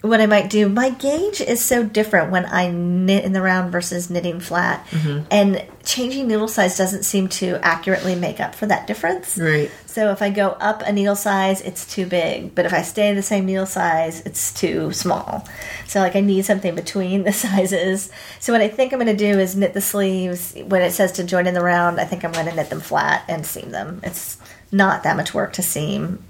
[0.00, 3.72] what I might do, my gauge is so different when I knit in the round
[3.72, 4.86] versus knitting flat.
[5.30, 9.38] And changing needle size doesn't seem to accurately make up for that difference.
[9.38, 9.70] Right.
[9.94, 12.52] So if I go up a needle size, it's too big.
[12.56, 15.46] But if I stay the same needle size, it's too small.
[15.86, 18.10] So like I need something between the sizes.
[18.40, 20.52] So what I think I'm going to do is knit the sleeves.
[20.66, 22.80] When it says to join in the round, I think I'm going to knit them
[22.80, 24.00] flat and seam them.
[24.02, 24.36] It's
[24.72, 26.24] not that much work to seam,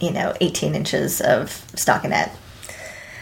[0.00, 2.32] you know, 18 inches of stockinette.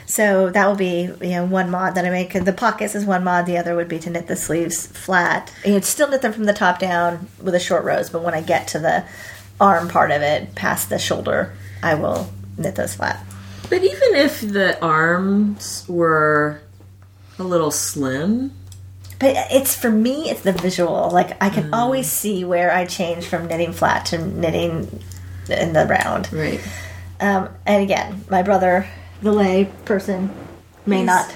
[0.06, 2.32] So that will be you know one mod that I make.
[2.32, 3.44] The pockets is one mod.
[3.44, 5.52] The other would be to knit the sleeves flat.
[5.66, 8.40] You'd still knit them from the top down with a short rows, but when I
[8.40, 9.04] get to the
[9.60, 13.24] arm part of it, past the shoulder, I will knit those flat.
[13.70, 16.60] But even if the arms were
[17.38, 18.52] a little slim,
[19.18, 21.10] But it's for me, it's the visual.
[21.10, 25.02] Like I can always see where I change from knitting flat to knitting
[25.50, 26.32] in the round.
[26.32, 26.60] right?
[27.20, 28.86] Um, and again, my brother,
[29.22, 30.30] the lay person,
[30.86, 31.34] may He's- not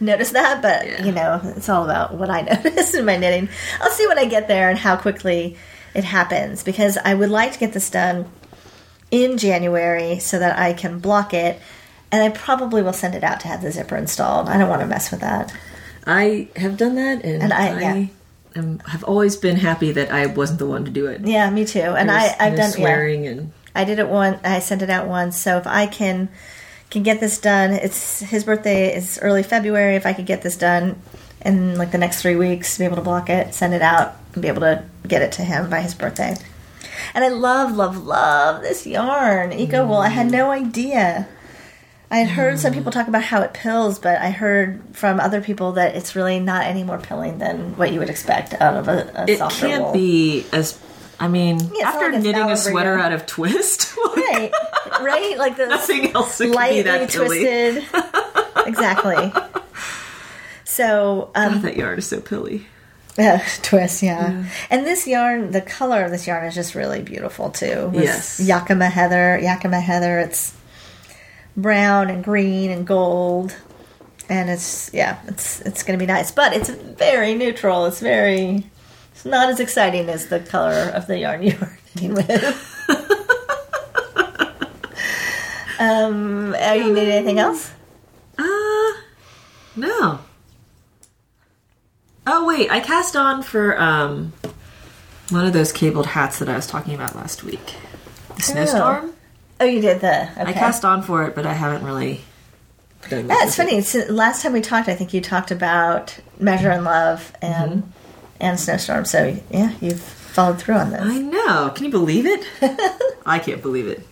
[0.00, 1.04] notice that, but Yeah.
[1.04, 3.48] you know, it's all about what I notice in my knitting.
[3.80, 5.56] I'll see when I get there and how quickly
[5.94, 8.30] it happens because I would like to get this done
[9.10, 11.60] in January so that I can block it.
[12.10, 14.48] And I probably will send it out to have the zipper installed.
[14.48, 15.52] I don't want to mess with that.
[16.06, 18.06] I have done that, and, And I- I, yeah.
[18.56, 21.20] am, have always been happy that I wasn't the one to do it.
[21.26, 21.80] Yeah, me too.
[21.80, 22.76] And There's I, I've done yeah.
[22.76, 24.40] swearing and I did it one.
[24.42, 25.36] I sent it out once.
[25.38, 26.28] So if I can
[26.90, 29.94] can get this done, it's his birthday is early February.
[29.96, 31.00] If I could get this done
[31.48, 34.14] in like the next three weeks to be able to block it, send it out,
[34.34, 36.36] and be able to get it to him by his birthday.
[37.14, 39.96] And I love, love, love this yarn, Eco Wool.
[39.96, 40.66] I had no mm.
[40.66, 41.28] idea.
[42.10, 45.40] I had heard some people talk about how it pills, but I heard from other
[45.40, 48.88] people that it's really not any more pilling than what you would expect out of
[48.88, 49.92] a, a It softer can't wool.
[49.92, 50.78] be as.
[51.20, 54.52] I mean, not after like knitting a sweater out of twist, right,
[55.00, 57.84] right, like the nothing else lightly that twisted.
[58.66, 59.32] exactly.
[60.68, 62.66] So, um, God, that yarn is so pilly.
[63.18, 64.44] Yeah, twist, yeah.
[64.70, 67.90] And this yarn, the color of this yarn is just really beautiful too.
[67.92, 68.38] Yes.
[68.38, 70.20] Yakima heather, Yakima heather.
[70.20, 70.54] It's
[71.56, 73.56] brown and green and gold,
[74.28, 76.30] and it's yeah, it's it's gonna be nice.
[76.30, 77.86] But it's very neutral.
[77.86, 78.70] It's very.
[79.14, 82.30] It's not as exciting as the color of the yarn you were knitting with.
[85.80, 87.72] um, are you knitting anything else?
[88.38, 88.92] Uh,
[89.74, 90.20] no.
[92.30, 94.32] Oh wait, I cast on for um
[95.30, 97.74] one of those cabled hats that I was talking about last week.
[98.36, 99.12] The snowstorm.
[99.60, 100.30] Oh, you did the.
[100.32, 100.42] Okay.
[100.42, 102.20] I cast on for it, but I haven't really.
[103.08, 103.76] Done Yeah, it's funny.
[103.76, 107.90] It's, last time we talked, I think you talked about Measure and Love and Mm-hmm.
[108.40, 109.04] and Snowstorm.
[109.06, 111.00] So yeah, you've followed through on this.
[111.02, 111.72] I know.
[111.74, 112.46] Can you believe it?
[113.26, 114.06] I can't believe it.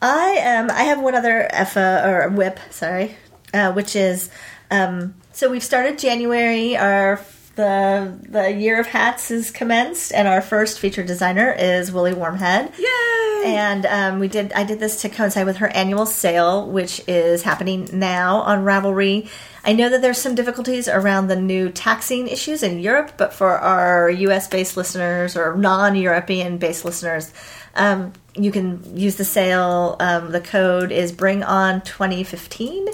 [0.00, 3.16] I um I have one other FO or WIP, sorry,
[3.52, 4.30] uh, which is
[4.70, 6.76] um so we've started January.
[6.76, 7.16] Our
[7.56, 12.76] the the year of hats is commenced, and our first featured designer is Woolly Wormhead.
[12.78, 13.42] Yay!
[13.46, 14.52] And um, we did.
[14.52, 19.28] I did this to coincide with her annual sale, which is happening now on Ravelry.
[19.64, 23.58] I know that there's some difficulties around the new taxing issues in Europe, but for
[23.58, 24.48] our U.S.
[24.48, 27.32] based listeners or non-European based listeners,
[27.74, 29.96] um, you can use the sale.
[30.00, 32.88] Um, the code is Bring On 2015,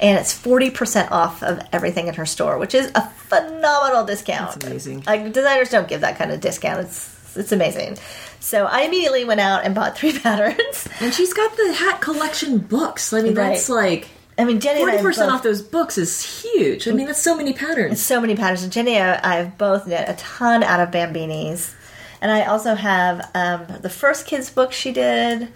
[0.00, 4.52] and it's 40% off of everything in her store, which is a phenomenal discount.
[4.52, 5.02] That's amazing.
[5.06, 6.80] Like designers don't give that kind of discount.
[6.80, 7.98] It's it's amazing.
[8.40, 10.88] So I immediately went out and bought three patterns.
[11.00, 13.12] And she's got the hat collection books.
[13.12, 16.88] I mean, that's like I mean, Jenny forty percent off those books is huge.
[16.88, 18.00] I mean, that's so many patterns.
[18.00, 18.62] so many patterns.
[18.62, 21.74] And Jenny and I have both knit a ton out of Bambinis.
[22.20, 25.48] And I also have um, the first kids book she did,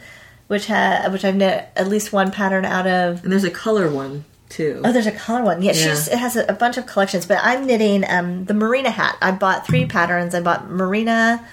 [0.46, 3.22] which had which I've knit at least one pattern out of.
[3.22, 4.82] And there's a color one too.
[4.84, 5.62] Oh, there's a color one.
[5.62, 5.88] Yeah, Yeah.
[5.90, 7.24] she's it has a, a bunch of collections.
[7.26, 9.16] But I'm knitting um, the Marina hat.
[9.22, 10.34] I bought three patterns.
[10.34, 11.46] I bought Marina,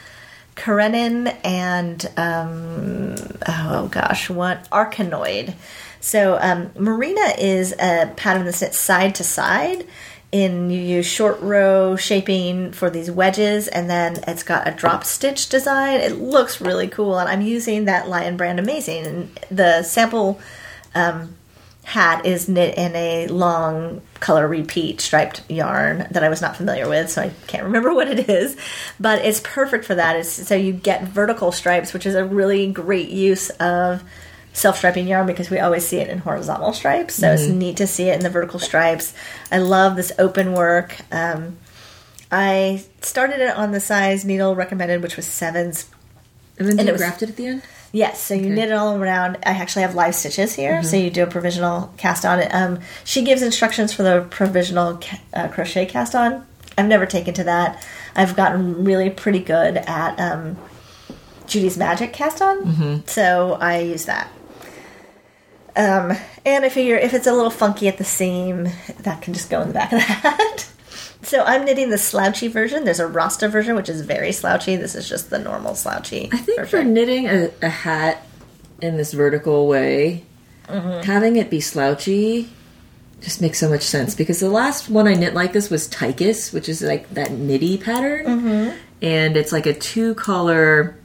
[0.56, 3.15] Karenin, and um,
[3.48, 5.54] oh gosh, what Arcanoid.
[6.00, 9.86] So um, Marina is a pattern that's knit side to side.
[10.30, 15.06] In you use short row shaping for these wedges, and then it's got a drop
[15.06, 16.02] stitch design.
[16.02, 19.06] It looks really cool, and I'm using that Lion brand Amazing.
[19.06, 20.42] And the sample
[20.94, 21.38] um,
[21.88, 26.90] hat is knit in a long color repeat striped yarn that I was not familiar
[26.90, 28.58] with, so I can't remember what it is.
[29.00, 30.18] But it's perfect for that.
[30.18, 34.04] It's, so you get vertical stripes, which is a really great use of
[34.58, 37.13] self striping yarn because we always see it in horizontal stripes.
[37.15, 39.13] So it's neat to see it in the vertical stripes.
[39.52, 40.96] I love this open work.
[41.12, 41.58] Um,
[42.32, 45.86] I started it on the size needle recommended, which was sevens.
[46.58, 47.62] and then and it was- graft it at the end.
[47.93, 49.38] Yes, so you knit it all around.
[49.46, 52.54] I actually have live stitches here, so you do a provisional cast on it.
[52.54, 56.46] Um, she gives instructions for the provisional ca- uh, crochet cast on.
[56.78, 57.82] I've never taken to that.
[58.15, 60.58] I've gotten really pretty good at um,
[61.48, 64.28] Judy's Magic cast on, so I use that.
[65.78, 68.68] Um, and I figure if it's a little funky at the seam,
[69.00, 70.68] that can just go in the back of the hat.
[71.22, 72.84] so I'm knitting the slouchy version.
[72.84, 74.76] There's a Rasta version, which is very slouchy.
[74.76, 76.30] This is just the normal slouchy.
[76.34, 78.26] I think for knitting a, a hat
[78.82, 80.24] in this vertical way,
[80.68, 82.50] having it be slouchy
[83.22, 86.52] just makes so much sense because the last one I knit like this was Tychus,
[86.54, 90.97] which is like that knitty pattern, and it's like a two color,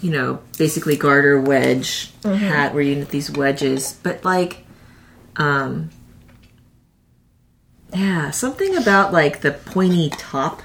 [0.00, 4.64] you know, basically garter wedge hat where you knit these wedges, but like,
[5.36, 5.90] um,
[7.92, 10.62] yeah, something about like the pointy top.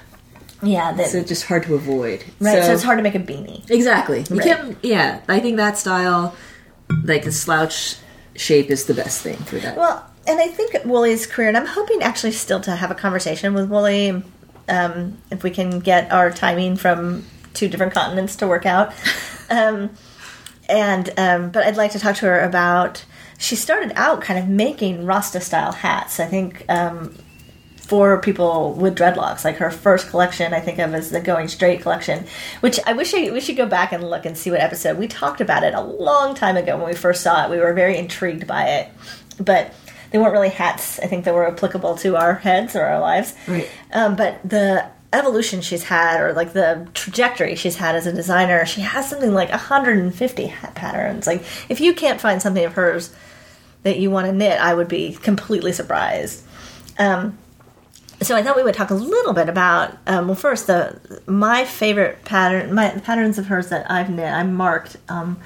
[0.62, 2.24] yeah, that, So just hard to avoid.
[2.40, 3.70] Right, so, it's hard to make a beanie.
[3.70, 4.26] Exactly.
[4.30, 4.44] You Right.
[4.46, 4.78] can't.
[4.84, 6.36] Yeah, I think that style,
[7.04, 7.96] like the slouch
[8.36, 9.78] shape, is the best thing for that.
[9.78, 13.54] Well, and I think Woolly's career, and I'm hoping actually still to have a conversation
[13.54, 14.24] with Woolie,
[14.68, 18.94] um, if we can get our timing from two different continents to work out.
[19.50, 19.90] um,
[20.68, 23.06] and um, but I'd like to talk to her about.
[23.38, 26.20] She started out kind of making Rasta style hats.
[26.20, 27.16] I think um,
[27.90, 29.44] for people with dreadlocks.
[29.44, 32.28] Like her first collection, I think of as the Going Straight collection,
[32.60, 35.08] which I wish I, we should go back and look and see what episode we
[35.08, 37.50] talked about it a long time ago when we first saw it.
[37.50, 38.90] We were very intrigued by it,
[39.40, 39.74] but
[40.12, 41.00] they weren't really hats.
[41.00, 43.34] I think that were applicable to our heads or our lives.
[43.48, 43.68] Right.
[43.92, 48.66] Um, but the evolution she's had, or like the trajectory she's had as a designer,
[48.66, 51.26] she has something like 150 hat patterns.
[51.28, 53.14] Like if you can't find something of hers
[53.84, 56.44] that you want to knit, I would be completely surprised.
[56.98, 57.38] Um,
[58.22, 61.64] so I thought we would talk a little bit about um, well first the my
[61.64, 65.40] favorite pattern my patterns of hers that I've knit I marked um,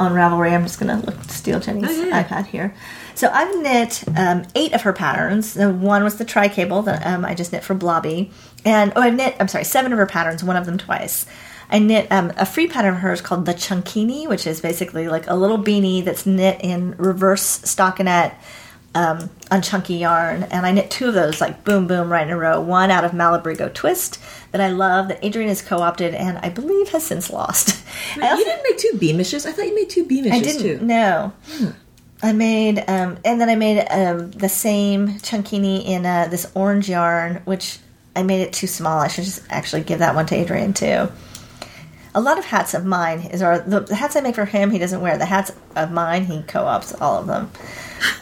[0.00, 2.24] on Ravelry I'm just gonna look steal Jenny's Oh, yeah.
[2.24, 2.74] iPad here
[3.14, 7.06] so I've knit um, eight of her patterns the one was the tri cable that
[7.06, 8.30] um, I just knit for Blobby
[8.64, 11.26] and oh I've knit I'm sorry seven of her patterns one of them twice
[11.70, 15.26] I knit um, a free pattern of hers called the Chunkini which is basically like
[15.28, 18.34] a little beanie that's knit in reverse stockinette
[18.94, 22.32] um, on chunky yarn, and I knit two of those like boom boom right in
[22.32, 22.60] a row.
[22.60, 24.20] One out of Malabrigo Twist
[24.52, 27.84] that I love that Adrian has co-opted and I believe has since lost.
[28.20, 29.46] I you didn't make two beamishes.
[29.46, 30.84] I thought you made two beamishes I didn't too.
[30.84, 31.32] know.
[32.24, 36.88] I made um, and then I made um, the same chunkini in uh, this orange
[36.88, 37.78] yarn, which
[38.16, 38.98] I made it too small.
[38.98, 41.08] I should just actually give that one to Adrian too.
[42.14, 44.70] A lot of hats of mine is are the, the hats I make for him.
[44.70, 46.24] He doesn't wear the hats of mine.
[46.24, 47.50] He co-ops all of them.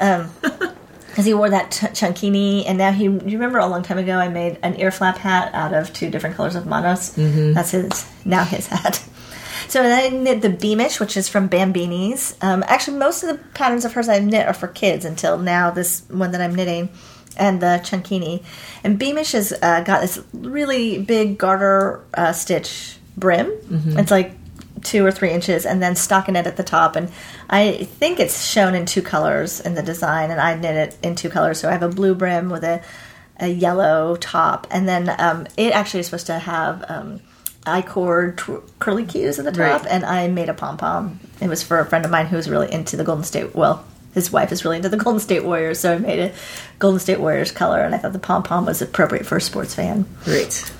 [0.01, 0.31] Um,
[1.07, 3.07] because he wore that ch- chunkini, and now he.
[3.07, 5.93] Do you remember a long time ago, I made an ear flap hat out of
[5.93, 7.15] two different colors of Manos.
[7.17, 7.53] Mm-hmm.
[7.53, 9.05] That's his now his hat.
[9.73, 12.37] So then I knit the Beamish, which is from Bambini's.
[12.43, 15.71] Um, actually, most of the patterns of hers I've knit are for kids until now.
[15.71, 16.91] This one that I'm knitting,
[17.39, 18.45] and the chunkini,
[18.85, 23.51] and Beamish has uh, got this really big garter uh, stitch brim.
[23.99, 24.33] It's like
[24.83, 27.09] two or three inches and then stockinette at the top and
[27.49, 31.15] i think it's shown in two colors in the design and i knit it in
[31.15, 32.83] two colors so i have a blue brim with a,
[33.39, 37.21] a yellow top and then um, it actually is supposed to have um,
[37.67, 39.91] i-cord tw- curly cues at the top Right.
[39.93, 42.71] and i made a pom-pom it was for a friend of mine who was really
[42.73, 45.95] into the golden state well his wife is really into the golden state warriors so
[45.95, 46.33] i made a
[46.79, 50.05] golden state warriors color and i thought the pom-pom was appropriate for a sports fan
[50.25, 50.73] Great.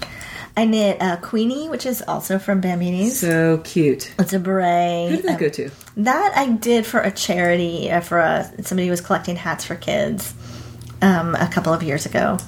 [0.57, 4.13] i knit uh, queenie which is also from bambini's So cute.
[4.19, 5.71] it's a beret Who did that go to?
[5.99, 9.75] that I did for a charity uh, for a somebody who was collecting hats for
[9.77, 10.33] kids
[11.03, 12.39] um, a couple of years ago.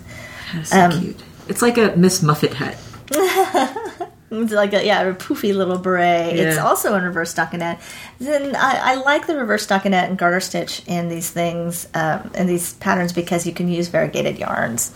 [0.55, 1.23] That's so cute.
[1.49, 2.79] It's like a Miss Muffet hat.
[4.31, 6.37] It's like a yeah, a poofy little beret.
[6.37, 7.81] It's also in reverse stockinette.
[8.19, 12.47] Then I, I like the reverse stockinette and garter stitch in these things um, in
[12.47, 14.91] these patterns because you can use variegated yarns.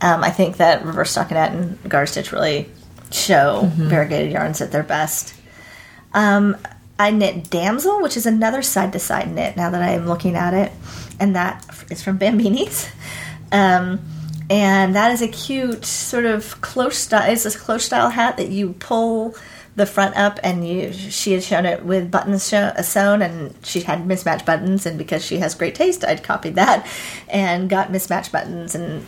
[0.00, 2.70] Um, I think that reverse stockinette and garter stitch really
[3.10, 5.34] show variegated yarns at their best.
[6.14, 6.56] Um,
[6.98, 10.36] I knit Damsel, which is another side to side knit now that I am looking
[10.36, 10.72] at it,
[11.18, 12.88] and that is from Bambini's.
[13.52, 13.98] Um,
[14.50, 17.30] and that is a cute sort of cloche style.
[17.30, 19.36] It's a cloche style hat that you pull
[19.76, 20.92] the front up, and you.
[20.92, 24.84] She had shown it with buttons show, uh, sewn, and she had mismatched buttons.
[24.84, 26.86] And because she has great taste, I'd copied that
[27.28, 29.06] and got mismatched buttons and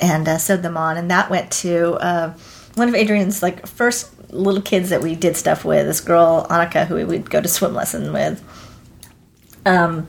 [0.00, 0.98] and uh, sewed them on.
[0.98, 2.34] And that went to uh,
[2.74, 5.86] one of Adrian's like first little kids that we did stuff with.
[5.86, 8.42] This girl Annika, who we would go to swim lesson with.
[9.64, 10.06] Um,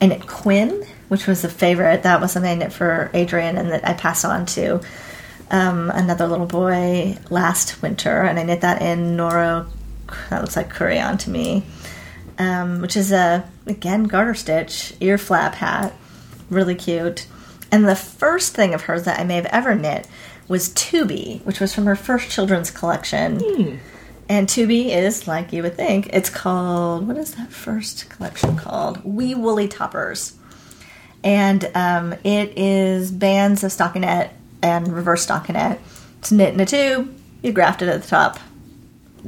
[0.00, 2.04] knit Quinn, which was a favorite.
[2.04, 4.80] That was something I knit for Adrian, and that I passed on to
[5.50, 9.66] um, another little boy last winter, and I knit that in Noro.
[10.30, 11.64] That looks like Kureyon to me,
[12.38, 15.92] um, which is a again garter stitch ear flap hat,
[16.48, 17.26] really cute.
[17.70, 20.08] And the first thing of hers that I may have ever knit
[20.48, 23.38] was Tubi, which was from her first children's collection.
[24.30, 29.04] And Tubi is, like you would think, it's called, what is that first collection called?
[29.04, 30.38] Wee Woolly Toppers.
[31.24, 34.30] And um, it is bands of stockinette
[34.62, 35.78] and reverse stockinette.
[36.18, 38.38] It's knit in a tube, you graft it at the top,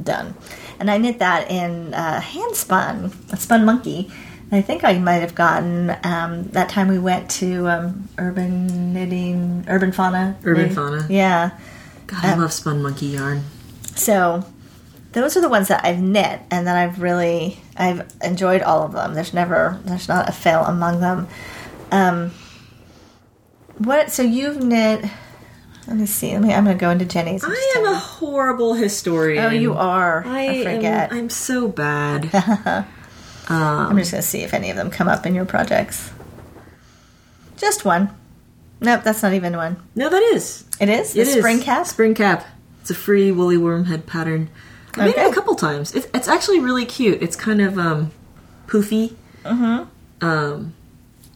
[0.01, 0.33] done.
[0.79, 4.11] And I knit that in uh, hand spun, a spun monkey.
[4.51, 9.65] I think I might have gotten um, that time we went to um, urban knitting,
[9.67, 10.37] urban fauna.
[10.43, 10.75] Urban knitting.
[10.75, 11.07] Fauna.
[11.09, 11.51] Yeah.
[12.07, 13.43] God, I love spun monkey yarn.
[13.95, 14.45] So
[15.13, 18.91] those are the ones that I've knit and that I've really I've enjoyed all of
[18.91, 19.13] them.
[19.13, 21.27] There's never there's not a fail among them.
[21.91, 22.31] Um,
[23.77, 25.05] what so you've knit?
[25.87, 26.31] Let me see.
[26.33, 26.53] Let me.
[26.53, 27.41] I'm going to go into Jenny's.
[27.41, 29.45] just I am a horrible historian.
[29.45, 30.23] Oh, you are.
[30.25, 31.11] I, I, am- forget.
[31.13, 32.29] I'm so bad.
[33.47, 36.11] I'm just going to see if any of them come up in your projects.
[37.57, 38.09] Just one.
[38.81, 39.77] Nope, that's not even one.
[39.95, 40.65] no, that is.
[40.79, 41.35] It is the It is.
[41.35, 41.85] spring cap.
[41.85, 42.45] Spring cap.
[42.81, 44.49] It's a free Woolly Wormhead pattern.
[44.95, 45.93] I made it a couple times.
[45.95, 47.21] It's, it's actually really cute.
[47.21, 48.11] It's kind of um,
[48.67, 49.15] poofy.
[49.43, 50.25] Mm-hmm.
[50.25, 50.73] Um,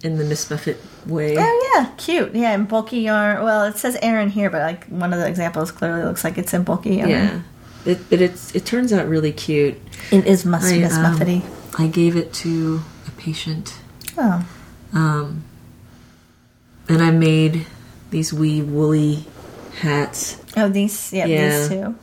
[0.03, 1.35] in the Miss Muffet way.
[1.37, 2.33] Oh yeah, cute.
[2.35, 3.43] Yeah, and bulky yarn.
[3.43, 6.53] Well, it says Aran here, but like one of the examples clearly looks like it's
[6.53, 7.09] in bulky yarn.
[7.09, 7.41] Yeah.
[7.85, 9.77] It, but it's it turns out really cute.
[10.11, 11.43] It is mus- I, Miss um, Muffety.
[11.79, 13.73] I gave it to a patient.
[14.17, 14.45] Oh,
[14.93, 15.43] Um,
[16.89, 17.65] and I made
[18.09, 19.25] these wee woolly
[19.81, 20.41] hats.
[20.57, 21.57] Oh, these, yeah, Yeah.
[21.59, 21.95] these two.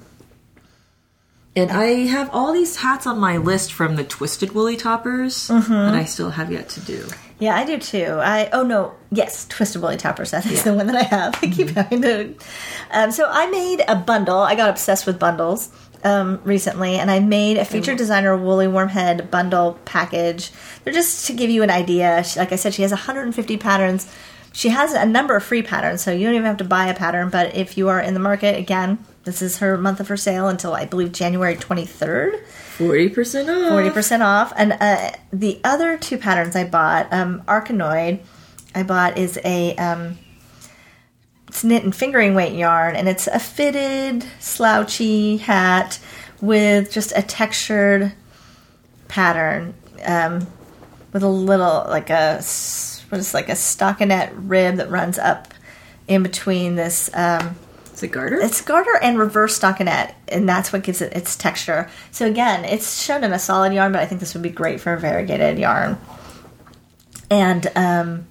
[1.54, 5.72] And I have all these hats on my list from the Twisted Woolly Toppers Mm-hmm.
[5.72, 7.06] that I still have yet to do.
[7.38, 8.18] Yeah, I do too.
[8.20, 10.30] I oh no, yes, Twisted Woolly Toppers.
[10.30, 10.62] That's Yeah.
[10.62, 11.34] the one that I have.
[11.42, 12.34] I keep having to.
[12.90, 14.38] Um, so I made a bundle.
[14.38, 15.70] I got obsessed with bundles
[16.02, 20.50] um, recently, and I made a featured designer woolly wormhead bundle package.
[20.84, 22.24] They're just to give you an idea.
[22.24, 24.10] She, like I said, she has 150 patterns.
[24.52, 26.94] She has a number of free patterns, so you don't even have to buy a
[26.94, 27.28] pattern.
[27.28, 30.48] But if you are in the market, again, this is her month of her sale
[30.48, 32.40] until I believe January 23rd.
[32.78, 33.70] 40% off.
[33.70, 34.52] Forty percent off.
[34.56, 38.20] And uh, the other two patterns I bought, um, Arkanoid,
[38.74, 40.18] I bought is a um,
[41.48, 45.98] it's knit and fingering weight yarn, and it's a fitted slouchy hat
[46.40, 48.12] with just a textured
[49.08, 49.74] pattern
[50.04, 50.46] um,
[51.12, 52.42] with a little like a
[53.08, 55.54] what is like a stockinette rib that runs up
[56.08, 57.10] in between this.
[57.14, 57.56] Um,
[57.96, 58.38] Is it garter?
[58.38, 61.88] it's garter and reverse stockinette, and that's what gives it its texture.
[62.10, 64.80] So again, it's shown in a solid yarn, but I think this would be great
[64.80, 65.98] for a variegated yarn.
[67.30, 68.26] And um,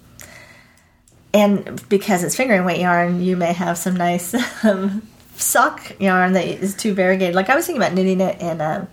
[1.33, 5.01] and because it's fingering weight yarn, you may have some nice um,
[5.35, 7.33] sock yarn that is too variegated.
[7.33, 8.87] Like I was thinking about knitting it in um,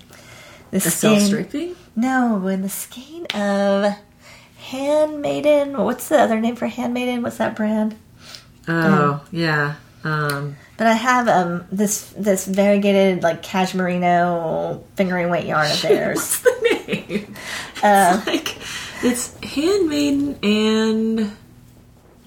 [0.70, 1.77] the the skein.
[1.95, 3.95] No, in the skein of
[4.57, 5.77] Handmaiden.
[5.77, 7.23] What's the other name for Handmaiden?
[7.23, 7.95] What's that brand?
[8.66, 9.75] Oh, yeah.
[10.05, 16.16] Um, But I have um this this variegated like cashmerino fingering weight yarn of theirs.
[16.18, 17.37] what's the name?
[17.85, 18.59] Uh, it's like,
[19.05, 21.37] it's handmaiden and...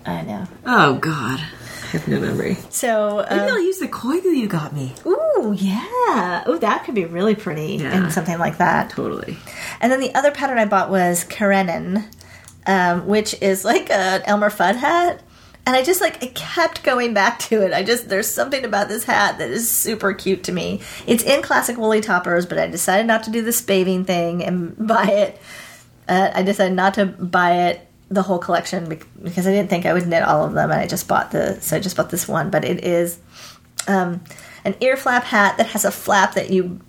[0.06, 0.48] I know.
[0.66, 1.40] Oh, God.
[1.42, 2.56] I have no memory.
[2.70, 4.94] So Maybe um, I'll use the Koigu you got me.
[5.06, 7.92] ooh yeah, ooh that could be really pretty Yeah.
[8.04, 8.90] and something like that.
[8.90, 9.36] Totally.
[9.82, 12.06] And then the other pattern I bought was Karenin,
[12.66, 15.22] um, which is like an Elmer Fudd hat.
[15.66, 17.74] And I just like I kept going back to it.
[17.74, 20.82] I just there's something about this hat that is super cute to me.
[21.08, 24.76] It's in classic woolly toppers, but I decided not to do the spaving thing and
[24.88, 25.42] buy it.
[26.08, 28.88] Uh, I decided not to buy it the whole collection
[29.24, 31.60] because I didn't think I would knit all of them, and I just bought the
[31.62, 32.52] so I just bought this one.
[32.52, 33.20] But it is
[33.88, 34.24] um,
[34.64, 36.80] an ear flap hat that has a flap that you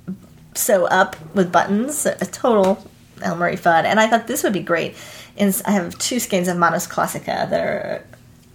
[0.55, 2.05] sew up with buttons.
[2.05, 2.87] A total
[3.23, 3.85] Elmery Fudd.
[3.85, 4.95] And I thought this would be great.
[5.37, 8.05] And I have two skeins of Manos Classica that are.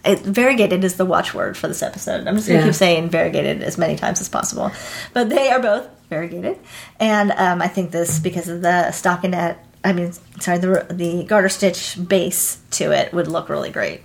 [0.04, 2.28] It, variegated is the watchword for this episode.
[2.28, 2.72] I'm just going to Yeah.
[2.72, 4.72] keep saying variegated as many times as possible.
[5.14, 6.58] But they are both variegated.
[7.00, 11.50] And um, I think this, because of the stockinette, I mean, sorry, the, the garter
[11.50, 14.02] stitch base to it would look really great.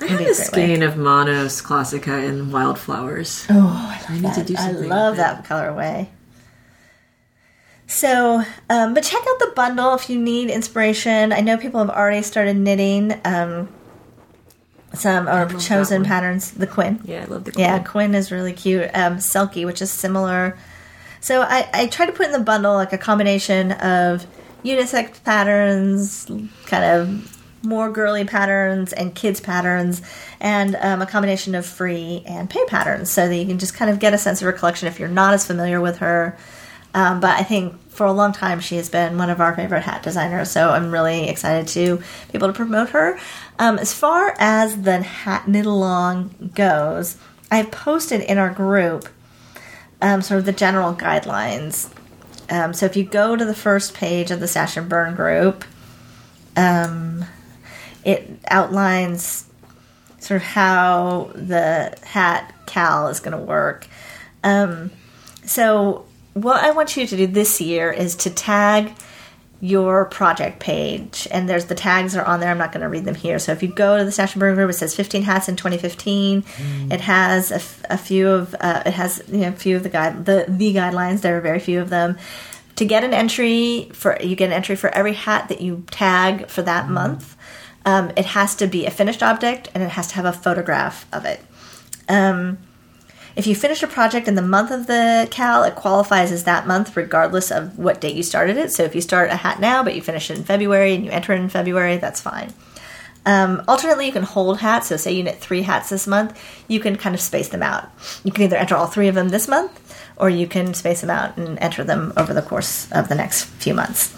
[0.00, 3.46] I have a skein of Manos Classica and Wildflowers.
[3.48, 3.66] Oh,
[4.08, 4.92] I, I need to do something.
[4.92, 6.08] I love that colorway.
[7.86, 11.32] So, um, but check out the bundle if you need inspiration.
[11.32, 13.68] I know people have already started knitting um,
[14.96, 16.50] some or chosen patterns.
[16.50, 17.00] The Quinn.
[17.04, 17.64] Yeah, I love the Quinn.
[17.64, 17.78] Yeah.
[17.82, 18.90] Quinn is really cute.
[18.94, 20.58] Um, Selkie, which is similar.
[21.20, 24.26] So I, I try to put in the bundle like a combination of
[24.64, 26.26] unisex patterns,
[26.66, 30.02] kind of more girly patterns and kids patterns,
[30.40, 33.90] and um, a combination of free and pay patterns, so that you can just kind
[33.90, 36.36] of get a sense of her collection if you're not as familiar with her.
[36.94, 39.82] Um, but I think for a long time she has been one of our favorite
[39.82, 42.02] hat designers, so I'm really excited to be
[42.34, 43.18] able to promote her.
[43.58, 47.16] Um, as far as the hat knit along goes,
[47.50, 49.08] I've posted in our group
[50.02, 51.90] um, sort of the general guidelines.
[52.50, 55.64] Um, so if you go to the first page of the Stash and Burn group,
[56.56, 57.24] um,
[58.04, 59.46] it outlines
[60.18, 63.88] sort of how the hat cal is going to work.
[64.44, 64.90] Um,
[65.44, 66.06] so
[66.36, 68.92] what I want you to do this year is to tag
[69.58, 73.06] your project page and there's the tags are on there i'm not going to read
[73.06, 73.38] them here.
[73.38, 76.44] So if you go to the stash and group it says 15 hats in 2015
[76.90, 77.60] it has a,
[77.94, 80.74] a few of uh, it has you know a few of the guide the the
[80.74, 82.18] guidelines there are very few of them.
[82.76, 86.48] To get an entry for you get an entry for every hat that you tag
[86.48, 87.34] for that month
[87.86, 91.06] um, it has to be a finished object and it has to have a photograph
[91.14, 91.40] of it.
[92.10, 92.58] Um,
[93.36, 96.66] if you finish a project in the month of the cal, it qualifies as that
[96.66, 98.72] month regardless of what date you started it.
[98.72, 101.10] So if you start a hat now, but you finish it in February and you
[101.10, 102.54] enter it in February, that's fine.
[103.26, 104.86] Um, alternately, you can hold hats.
[104.86, 107.90] So say you knit three hats this month, you can kind of space them out.
[108.24, 109.82] You can either enter all three of them this month,
[110.16, 113.44] or you can space them out and enter them over the course of the next
[113.44, 114.16] few months.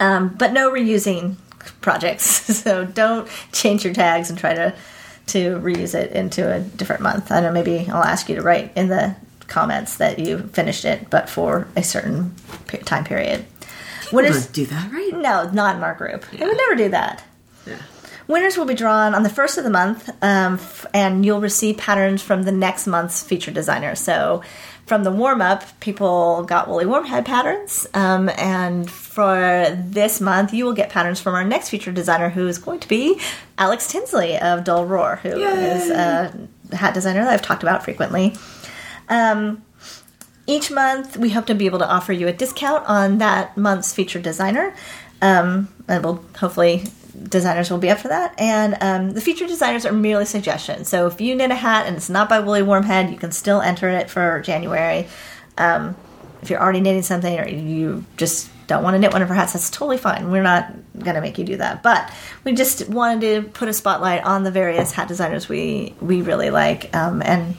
[0.00, 1.36] Um, but no reusing
[1.80, 2.42] projects.
[2.62, 4.74] So don't change your tags and try to
[5.28, 7.30] to reuse it into a different month.
[7.30, 9.14] I know maybe I'll ask you to write in the
[9.48, 12.34] comments that you finished it, but for a certain
[12.66, 13.44] pe- time period.
[14.10, 15.12] What People is don't that, right?
[15.14, 16.24] no, not in our group.
[16.30, 17.22] They would never do that.
[17.66, 17.78] Yeah.
[18.28, 21.76] Winners will be drawn on the first of the month, um, f- and you'll receive
[21.78, 23.94] patterns from the next month's featured designer.
[23.94, 24.42] So,
[24.86, 30.64] from the warm up, people got Woolly Wormhead patterns, um, and for this month, you
[30.64, 33.20] will get patterns from our next featured designer, who is going to be
[33.58, 38.34] Alex Tinsley of Dull Roar, who is a hat designer that I've talked about frequently.
[39.08, 39.62] Um,
[40.46, 43.92] each month, we hope to be able to offer you a discount on that month's
[43.92, 44.74] featured designer.
[45.20, 46.84] Um, and we'll hopefully
[47.28, 48.34] designers will be up for that.
[48.38, 50.88] And um, the featured designers are merely suggestions.
[50.88, 53.60] So if you knit a hat and it's not by Woolly Wormhead, you can still
[53.60, 55.08] enter it for January.
[55.58, 55.96] Um,
[56.42, 59.36] if you're already knitting something or you just don't want to knit one of our
[59.36, 60.30] hats, that's totally fine.
[60.30, 61.82] We're not going to make you do that.
[61.82, 62.12] But
[62.44, 66.50] we just wanted to put a spotlight on the various hat designers we we really
[66.50, 66.94] like.
[66.96, 67.54] Um, and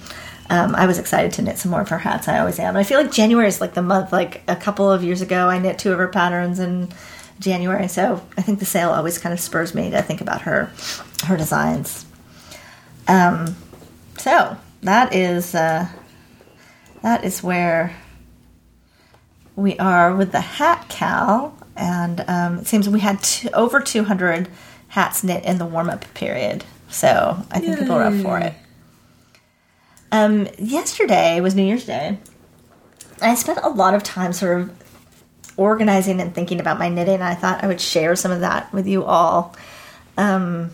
[0.50, 2.28] um, I was excited to knit some more of her hats.
[2.28, 2.76] I always am.
[2.76, 4.12] I feel like January is like the month.
[4.12, 6.90] Like a couple of years ago, I knit two of her patterns in
[7.44, 7.88] January.
[7.88, 10.72] So I think the sale always kind of spurs me to think about her
[11.26, 12.06] her designs.
[13.08, 13.56] Um,
[14.18, 15.88] so that is uh,
[17.02, 17.96] that is where
[19.56, 24.48] we are with the hat cal, and um, it seems we had t- over 200
[24.90, 26.64] hats knit in the warm up period.
[26.90, 28.54] So I think people are up for it.
[30.12, 32.20] Um, yesterday was New Year's Day.
[33.22, 34.83] I spent a lot of time sort of
[35.58, 37.22] organizing and thinking about my knitting.
[37.22, 39.56] I thought I would share some of that with you all.
[40.18, 40.72] Um,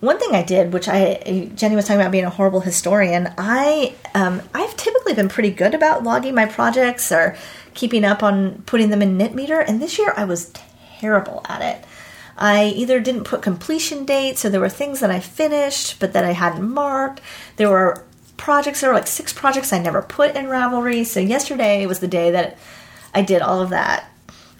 [0.00, 3.94] one thing I did, which I Jenny was talking about being a horrible historian, I
[4.14, 7.36] um, I've typically been pretty good about logging my projects or
[7.74, 10.52] keeping up on putting them in Knit Meter, and this year I was
[11.00, 11.84] terrible at it.
[12.36, 16.24] I either didn't put completion dates, so there were things that I finished but that
[16.24, 17.20] I hadn't marked.
[17.56, 18.04] There were
[18.36, 21.04] projects, there were like six projects I never put in Ravelry.
[21.04, 22.56] So yesterday was the day that
[23.14, 24.10] I did all of that.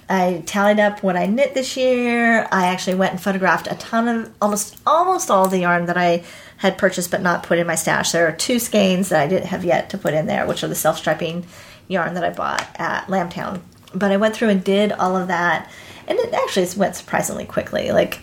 [0.09, 2.49] I tallied up what I knit this year.
[2.51, 6.25] I actually went and photographed a ton of almost almost all the yarn that I
[6.59, 8.13] had purchased but not put in my stash.
[8.13, 10.69] There are two skeins that I didn't have yet to put in there, which are
[10.69, 11.47] the self striping
[11.89, 13.61] yarn that I bought at Lambtown.
[13.95, 15.71] But I went through and did all of that,
[16.07, 17.93] and it actually went surprisingly quickly.
[17.93, 18.21] Like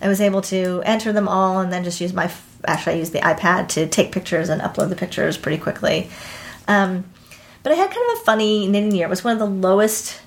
[0.00, 2.30] I was able to enter them all and then just use my
[2.66, 6.10] actually I used the iPad to take pictures and upload the pictures pretty quickly.
[6.68, 7.04] Um,
[7.64, 9.06] but I had kind of a funny knitting year.
[9.06, 10.20] It was one of the lowest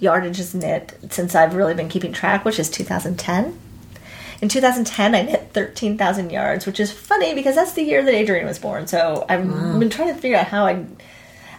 [0.00, 3.58] yardages knit since I've really been keeping track, which is 2010.
[4.42, 8.46] In 2010, I knit 13,000 yards, which is funny because that's the year that Adrian
[8.46, 8.86] was born.
[8.86, 9.46] So I've
[9.78, 10.84] been trying to figure out how I.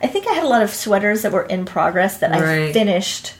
[0.03, 3.35] I think I had a lot of sweaters that were in progress that I finished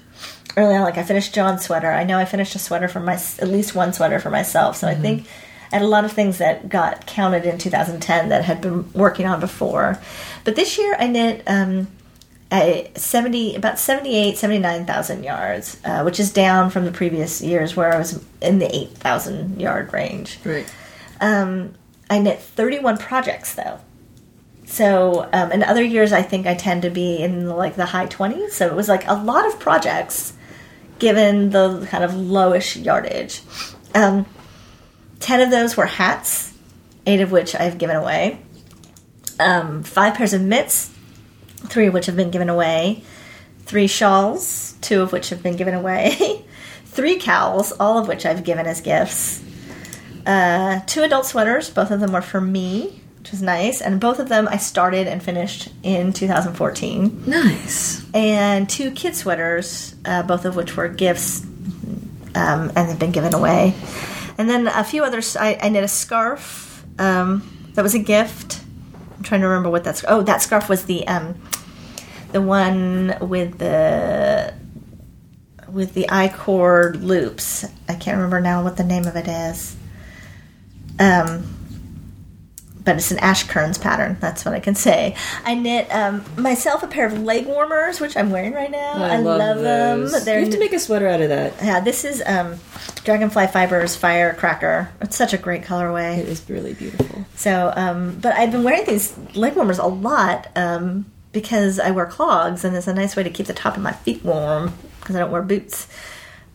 [0.55, 0.81] early on.
[0.81, 1.91] Like I finished John's sweater.
[1.91, 4.77] I know I finished a sweater for my at least one sweater for myself.
[4.77, 5.01] So I mm-hmm.
[5.01, 5.27] think
[5.71, 9.25] I had a lot of things that got counted in 2010 that had been working
[9.25, 9.99] on before.
[10.43, 11.87] But this year I knit um,
[12.51, 17.93] a 70 about 78 79,000 yards, uh, which is down from the previous years where
[17.93, 20.39] I was in the 8,000 yard range.
[20.43, 20.71] Right.
[21.19, 21.73] Um,
[22.09, 23.79] I knit 31 projects though.
[24.65, 28.07] So um, in other years, I think I tend to be in like the high
[28.07, 28.51] 20s.
[28.51, 30.33] So it was like a lot of projects
[30.99, 33.41] given the kind of lowish yardage.
[33.93, 34.25] Um,
[35.19, 36.53] 10 of those were hats,
[37.05, 38.39] eight of which I've given away.
[39.39, 40.91] Um, five pairs of mitts,
[41.67, 43.03] three of which have been given away.
[43.59, 46.45] Three shawls, two of which have been given away.
[46.85, 49.41] three cowls, all of which I've given as gifts
[50.25, 51.69] uh, two adult sweaters.
[51.69, 53.81] Both of them were for me, which was nice.
[53.81, 57.23] And both of them I started and finished in 2014.
[57.27, 58.05] Nice.
[58.13, 61.43] And two kid sweaters, uh, both of which were gifts
[62.35, 63.75] um, and have been given away.
[64.37, 65.35] And then a few others.
[65.35, 68.60] I, I knit a scarf um, that was a gift.
[69.21, 70.03] I'm trying to remember what that's.
[70.07, 71.39] Oh, that scarf was the um,
[72.31, 74.51] the one with the
[75.71, 77.63] with the I cord loops.
[77.87, 79.75] I can't remember now what the name of it is.
[80.97, 81.60] Um,
[82.83, 84.17] but it's an Ash Kearns pattern.
[84.19, 85.15] That's what I can say.
[85.45, 88.93] I knit um, myself a pair of leg warmers, which I'm wearing right now.
[88.93, 90.09] I, love, them.
[90.25, 91.53] They're you have to make a sweater out of that.
[91.61, 91.79] yeah.
[91.79, 92.59] This is um,
[93.03, 94.89] Dragonfly Fibers Firecracker.
[95.01, 96.19] It's such a great colorway.
[96.19, 97.25] It is really beautiful.
[97.35, 102.05] So, um, but I've been wearing these leg warmers a lot um, because I wear
[102.05, 105.15] clogs, and it's a nice way to keep the top of my feet warm because
[105.15, 105.87] I don't wear boots.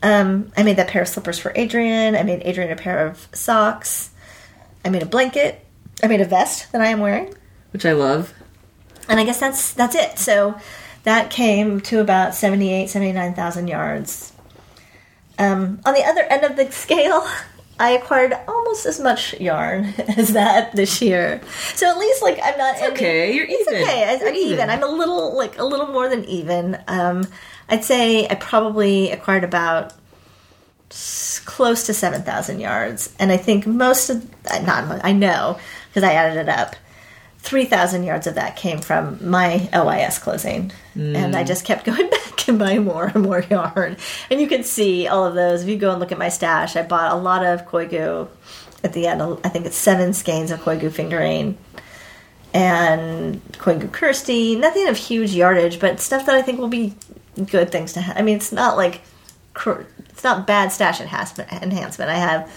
[0.03, 2.14] Um, I made that pair of slippers for Adrian.
[2.14, 4.11] I made Adrian a pair of socks.
[4.85, 5.65] I made a blanket.
[6.03, 7.34] I made a vest that I am wearing,
[7.72, 8.32] Which I love.
[9.09, 10.18] and I guess that's that's it.
[10.18, 10.59] So
[11.05, 14.32] that came to about 78, 79,000 yards.
[15.38, 17.26] Um, on the other end of the scale,
[17.78, 19.84] I acquired almost as much yarn
[20.16, 21.40] as that this year.
[21.74, 23.82] So at least like I'm not okay, you're It's even.
[23.82, 24.05] okay.
[24.05, 24.70] I, You're I'm even.
[24.70, 26.78] I'm a little like a little more than even.
[26.88, 27.26] Um,
[27.68, 29.92] I'd say I probably acquired about
[31.44, 33.12] close to 7,000 yards.
[33.18, 35.59] And I think most of, uh, not, I know,
[35.97, 36.76] because I added it up,
[37.38, 40.70] 3,000 yards of that came from my OIS closing.
[40.94, 41.47] And I mm.
[41.47, 43.97] just kept going back and buying more and more yarn.
[44.30, 45.62] And you can see all of those.
[45.62, 48.28] If you go and look at my stash, I bought a lot of Koigu
[48.84, 49.22] at the end.
[49.42, 51.57] I think it's seven skeins of Koigu fingering
[52.53, 54.61] and Koigu Kersti.
[54.61, 56.94] Nothing of huge yardage, but stuff that I think will be
[57.47, 58.18] good things to have.
[58.18, 59.01] I mean, it's not like
[60.11, 61.51] it's not bad stash enhancement.
[61.51, 62.11] Enhancement.
[62.11, 62.53] I have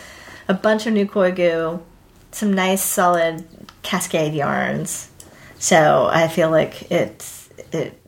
[0.50, 1.82] a bunch of new Koigu,
[2.32, 3.46] some nice solid
[3.82, 5.10] Cascade yarns.
[5.58, 8.00] So I feel like it's it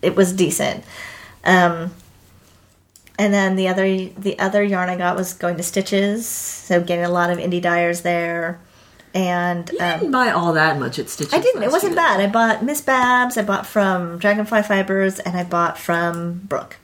[0.00, 0.84] it was decent.
[1.44, 1.92] Um,
[3.18, 7.04] and then the other the other yarn I got was going to Stitches, so getting
[7.04, 8.60] a lot of indie dyers there.
[9.14, 11.34] And I um, didn't buy all that much at Stitches.
[11.34, 11.62] I didn't.
[11.62, 12.02] It wasn't year.
[12.02, 12.20] bad.
[12.20, 13.36] I bought Miss Babs.
[13.36, 16.78] I bought from Dragonfly Fibers, and I bought from Brooke.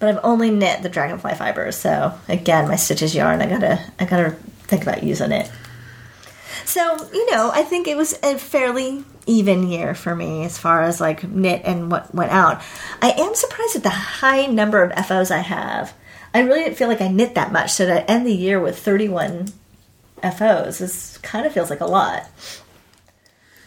[0.00, 3.40] But I've only knit the Dragonfly Fibers, so again, my stitches yarn.
[3.40, 4.30] I gotta, I gotta
[4.66, 5.50] think about using it.
[6.64, 10.82] So you know, I think it was a fairly even year for me as far
[10.82, 12.62] as like knit and what went out.
[13.02, 15.94] I am surprised at the high number of FOs I have.
[16.32, 18.78] I really didn't feel like I knit that much, so to end the year with
[18.78, 19.52] thirty-one
[20.22, 22.28] FOs is kind of feels like a lot.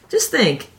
[0.09, 0.69] Just think,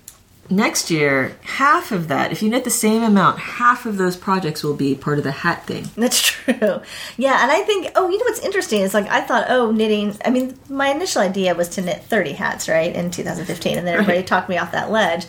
[0.51, 4.62] next year, half of that, if you knit the same amount, half of those projects
[4.62, 5.88] will be part of the hat thing.
[5.97, 6.80] That's true.
[7.16, 10.16] Yeah, and I think, oh, you know what's interesting is like I thought, oh, knitting.
[10.24, 13.95] I mean, my initial idea was to knit 30 hats, right, in 2015, and then
[13.95, 14.26] everybody Right.
[14.26, 15.26] talked me off that ledge,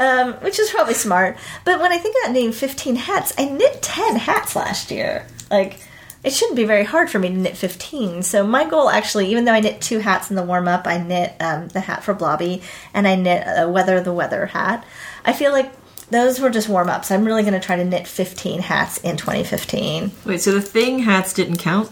[0.00, 1.36] um, which is probably smart.
[1.64, 5.26] But when I think about knitting 15 hats, I knit 10 hats last year.
[5.50, 5.78] Like,
[6.24, 8.22] it shouldn't be very hard for me to knit 15.
[8.22, 10.98] So my goal actually, even though I knit two hats in the warm up, I
[10.98, 12.62] knit um, the hat for Blobby
[12.94, 14.84] and I knit a Weather the Weather hat.
[15.24, 15.70] I feel like
[16.10, 17.10] those were just warm ups.
[17.10, 20.12] I'm really going to try to knit 15 hats in 2015.
[20.24, 21.90] Wait, so the thing hats didn't count?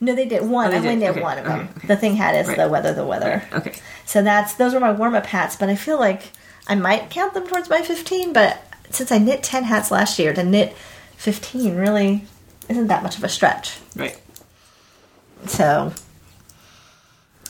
[0.00, 0.66] No, they did one.
[0.68, 1.60] Oh, they I only knit Okay, one of them.
[1.60, 1.86] okay, okay.
[1.88, 2.56] The thing hat is Right.
[2.58, 3.42] the weather, the weather.
[3.52, 3.74] Okay.
[4.04, 6.32] So that's those were my warm up hats, but I feel like
[6.66, 8.32] I might count them towards my 15.
[8.32, 8.60] But
[8.90, 10.74] since I knit 10 hats last year, to knit
[11.18, 12.24] 15 really
[12.72, 13.78] isn't that much of a stretch.
[13.94, 14.18] Right.
[15.46, 15.92] So,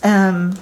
[0.03, 0.59] um,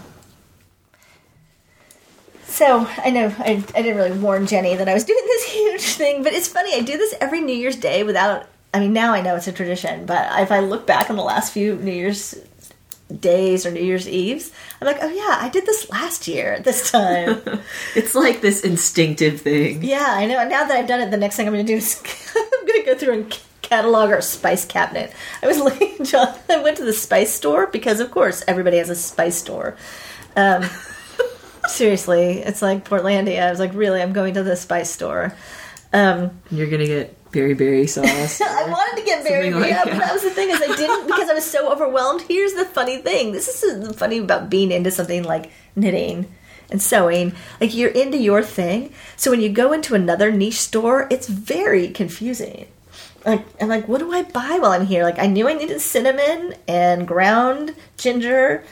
[2.45, 5.83] so I know I, I didn't really warn Jenny that I was doing this huge
[5.95, 6.75] thing, but it's funny.
[6.75, 8.47] I do this every New Year's Day without.
[8.73, 11.25] I mean, now I know it's a tradition, but if I look back on the
[11.25, 12.37] last few New Year's
[13.19, 16.65] days or New Year's Eves, I'm like, oh yeah, I did this last year at
[16.65, 17.41] this time.
[17.97, 19.83] It's like this instinctive thing.
[19.83, 20.37] yeah, I know.
[20.47, 22.01] Now that I've done it, the next thing I'm going to do is
[22.37, 23.41] I'm going to go through and
[23.71, 25.13] catalog our spice cabinet.
[25.43, 26.35] I was looking, John.
[26.49, 29.77] I went to the spice store because, of course, everybody has a spice store.
[30.37, 30.65] Um,
[31.69, 33.47] seriously, it's like Portlandia.
[33.47, 35.35] I was like, really, I'm going to the spice store.
[35.93, 38.41] Um, you're gonna get berbere sauce.
[38.41, 40.01] I wanted to get berbere, like yeah, but that.
[40.01, 42.23] that was the thing is I didn't because I was so overwhelmed.
[42.23, 43.33] Here's the funny thing.
[43.33, 46.33] This is funny about being into something like knitting
[46.71, 47.35] and sewing.
[47.61, 51.89] Like you're into your thing, so when you go into another niche store, it's very
[51.89, 52.69] confusing.
[53.25, 55.03] Like I'm like, what do I buy while I'm here?
[55.05, 58.65] Like I knew I needed cinnamon and ground ginger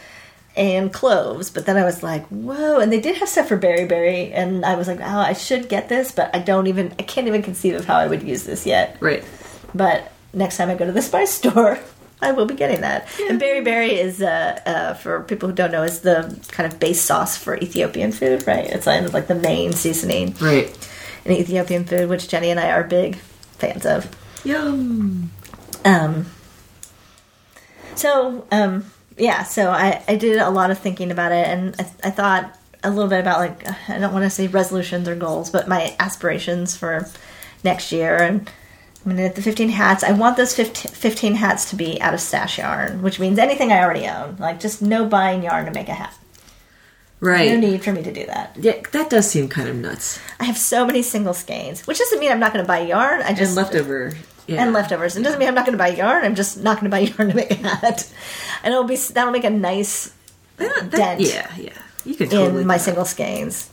[0.56, 2.80] and cloves, but then I was like, whoa!
[2.80, 5.88] And they did have stuff for berbere, and I was like, oh, I should get
[5.88, 8.66] this, but I don't even, I can't even conceive of how I would use this
[8.66, 8.96] yet.
[9.00, 9.22] right.
[9.74, 11.78] But next time I go to the spice store,
[12.20, 13.06] I will be getting that.
[13.28, 17.02] And berbere is, uh, uh, for people who don't know, is the kind of base
[17.02, 18.66] sauce for Ethiopian food, right?
[18.66, 20.76] It's like, like the main seasoning Right.
[21.24, 23.14] in Ethiopian food, which Jenny and I are big
[23.58, 24.08] fans of.
[24.44, 25.30] Yum.
[25.84, 26.26] Um,
[27.94, 28.84] so, um,
[29.16, 32.56] yeah, so I, I did a lot of thinking about it, and I, I thought
[32.84, 35.96] a little bit about, like, I don't want to say resolutions or goals, but my
[35.98, 37.08] aspirations for
[37.64, 38.16] next year.
[38.16, 38.50] And
[39.04, 40.04] I'm going to the 15 hats.
[40.04, 43.72] I want those 15, 15 hats to be out of stash yarn, which means anything
[43.72, 44.36] I already own.
[44.38, 46.14] Like, just no buying yarn to make a hat.
[47.20, 47.58] No Right.
[47.58, 48.56] need for me to do that.
[48.60, 50.18] Yeah, that does seem kind of nuts.
[50.38, 53.22] I have so many single skeins, which doesn't mean I'm not going to buy yarn.
[53.22, 54.12] I just And leftover.
[54.46, 54.62] Yeah.
[54.62, 55.16] and leftovers.
[55.16, 56.24] It doesn't mean I'm not going to buy yarn.
[56.24, 58.08] I'm just not going to buy yarn to make a hat,
[58.62, 60.12] and it'll be that'll make a nice
[60.60, 61.72] Yeah, that- dent yeah, yeah.
[62.04, 62.84] You could totally in my that.
[62.84, 63.68] single skeins.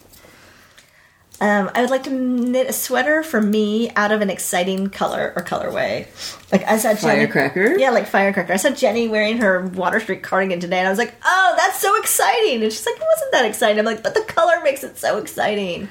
[1.41, 5.33] Um, I would like to knit a sweater for me out of an exciting color
[5.35, 6.07] or colorway.
[6.51, 7.77] Like I saw Jenny, Firecracker?
[7.77, 8.53] Yeah, like firecracker.
[8.53, 11.79] I saw Jenny wearing her Water Street cardigan today, and I was like, "Oh, that's
[11.79, 14.83] so exciting!" And she's like, "It wasn't that exciting." I'm like, "But the color makes
[14.85, 15.89] it so exciting."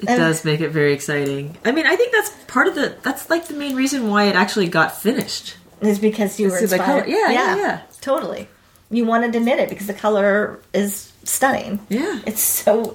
[0.00, 1.56] It And- does make it very exciting.
[1.64, 2.96] I mean, I think that's part of the.
[3.02, 5.56] That's like the main reason why it actually got finished.
[5.80, 7.04] Is because you were It's inspired.
[7.04, 7.80] color- yeah, yeah, yeah.
[8.02, 8.48] Totally.
[8.90, 11.80] You wanted to knit it because the color is stunning.
[11.88, 12.20] Yeah.
[12.26, 12.94] It's so,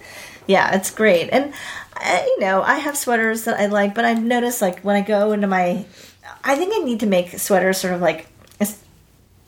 [0.49, 1.29] yeah, it's great.
[1.31, 1.53] And,
[1.95, 5.01] uh, you know, I have sweaters that I like, but I've noticed, like, when I
[5.01, 5.85] go into my,
[6.43, 8.27] I think I need to make sweaters sort of like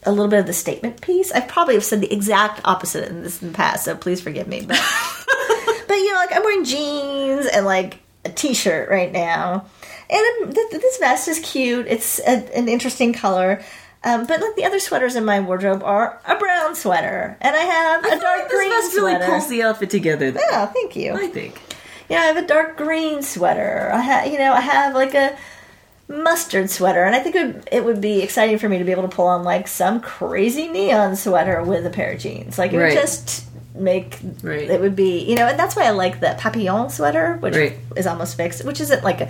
[0.03, 1.31] a little bit of the statement piece.
[1.31, 4.47] I probably have said the exact opposite in this in the past, so please forgive
[4.47, 4.61] me.
[4.65, 4.79] But
[5.87, 9.65] but you know, like I'm wearing jeans and like a t-shirt right now,
[10.09, 11.87] and th- this vest is cute.
[11.87, 13.63] It's a, an interesting color.
[14.03, 17.59] Um, but like the other sweaters in my wardrobe are a brown sweater, and I
[17.59, 20.31] have a I feel dark like this green really pulls the outfit together.
[20.31, 21.13] Though, oh, thank you.
[21.13, 21.61] I think.
[22.09, 23.89] Know, I have a dark green sweater.
[23.93, 25.37] I have, you know, I have like a
[26.07, 28.91] mustard sweater, and I think it would, it would be exciting for me to be
[28.91, 32.57] able to pull on like some crazy neon sweater with a pair of jeans.
[32.57, 32.93] Like it Right.
[32.95, 33.45] would just
[33.75, 34.69] make Right.
[34.69, 37.77] it would be, you know, and that's why I like the papillon sweater, which Right.
[37.95, 39.29] is almost fixed, which isn't like a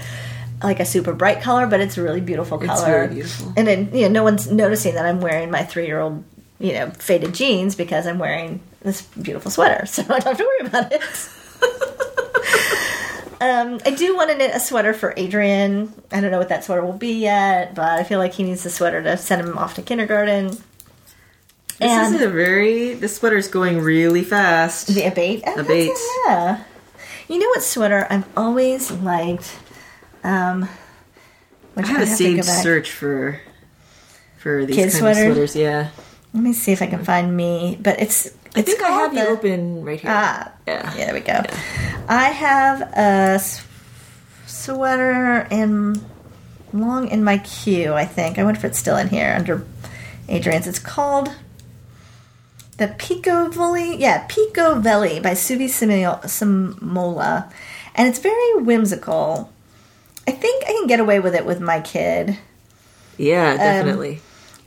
[0.63, 2.85] like a super bright color, but it's a really beautiful It's color.
[2.85, 3.53] very beautiful.
[3.57, 6.23] And then you know, no one's noticing that I'm wearing my three year old,
[6.59, 10.43] you know, faded jeans because I'm wearing this beautiful sweater, so I don't have to
[10.43, 11.01] worry about it.
[13.41, 15.91] Um, I do want to knit a sweater for Adrian.
[16.11, 18.61] I don't know what that sweater will be yet, but I feel like he needs
[18.61, 20.49] the sweater to send him off to kindergarten.
[20.49, 20.61] This
[21.79, 22.93] and is a very.
[22.93, 24.89] This sweater's going really fast.
[24.93, 25.41] the abate.
[25.47, 25.89] Oh, Abate.
[26.27, 26.63] Yeah.
[27.27, 29.57] You know what sweater I've always liked?
[30.23, 30.67] Um,
[31.73, 33.39] which I have a to saved search for
[34.37, 35.25] for these Kid kind sweater?
[35.29, 35.55] of sweaters.
[35.55, 35.89] Yeah,
[36.33, 37.77] Let me see if I can find me.
[37.81, 38.29] But it's.
[38.55, 40.11] I think I have the- open right here.
[40.13, 40.93] Ah, Yeah.
[40.95, 41.05] yeah.
[41.05, 41.41] There we go.
[42.09, 43.63] I have a s-
[44.45, 46.01] sweater in
[46.73, 47.93] long in my queue.
[47.93, 49.65] I think I wonder if it's still in here under
[50.27, 50.67] Adrian's.
[50.67, 51.31] It's called
[52.77, 53.95] the Pico Valley.
[53.97, 57.51] Yeah, Pico Valley by Suvi Simola,
[57.95, 59.51] and it's very whimsical.
[60.27, 62.37] I think I can get away with it with my kid
[63.17, 64.21] Yeah, definitely.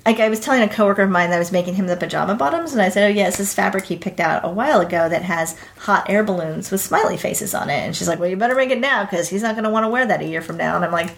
[0.05, 2.35] like I was telling a coworker of mine that I was making him the pajama
[2.35, 5.23] bottoms, and I said, "Oh yes, this fabric he picked out a while ago that
[5.23, 8.55] has hot air balloons with smiley faces on it." And she's like, "Well, you better
[8.55, 10.57] make it now because he's not going to want to wear that a year from
[10.59, 11.13] now." And I'm like,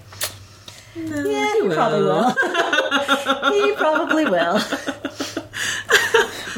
[0.95, 2.31] "Yeah, he, probably will.
[3.53, 4.61] he probably will."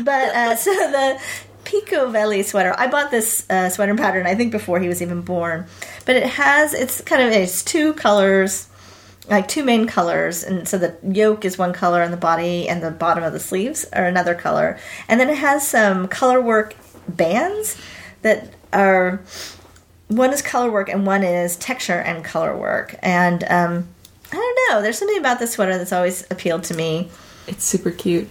[0.04, 1.20] but uh, so the
[1.64, 5.22] Pico Valley sweater, I bought this uh, sweater pattern I think before he was even
[5.22, 5.66] born,
[6.08, 8.66] but it has it's kind of it's two colors
[9.28, 12.82] like two main colors and so the yoke is one color and the body and
[12.82, 16.74] the bottom of the sleeves are another color and then it has some color work
[17.06, 17.76] bands
[18.22, 19.20] that are
[20.08, 23.86] one is color work and one is texture and color work and um,
[24.32, 27.10] i don't know there's something about this sweater that's always appealed to me
[27.46, 28.28] It's super cute.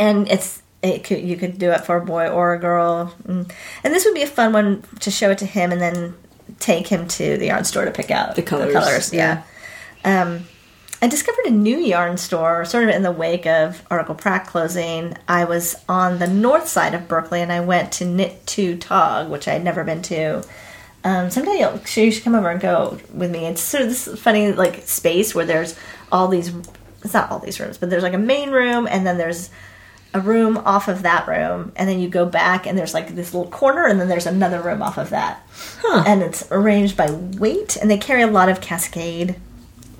[0.00, 3.48] and it's it could, you could do it for a boy or a girl Mm.
[3.84, 6.14] and this would be a fun one to show it to him and then
[6.58, 8.36] take him to the yarn store to pick out
[8.74, 9.42] The colors, yeah,
[10.04, 10.44] Um,
[11.02, 15.14] I discovered a new yarn store sort of in the wake of Article Pract closing.
[15.28, 19.28] I was on the north side of Berkeley and I went to Knit Two Tog,
[19.28, 20.42] which I had never been to.
[21.04, 23.46] Um, someday you'll, you should come over and go with me.
[23.46, 25.78] It's sort of this funny like space where there's
[26.10, 26.52] all these.
[27.04, 29.50] It's not all these rooms, but there's like a main room and then there's
[30.16, 33.34] a room off of that room, and then you go back and there's like this
[33.34, 35.46] little corner, and then there's another room off of that,
[35.84, 39.36] and it's arranged by weight, and they carry a lot of Cascade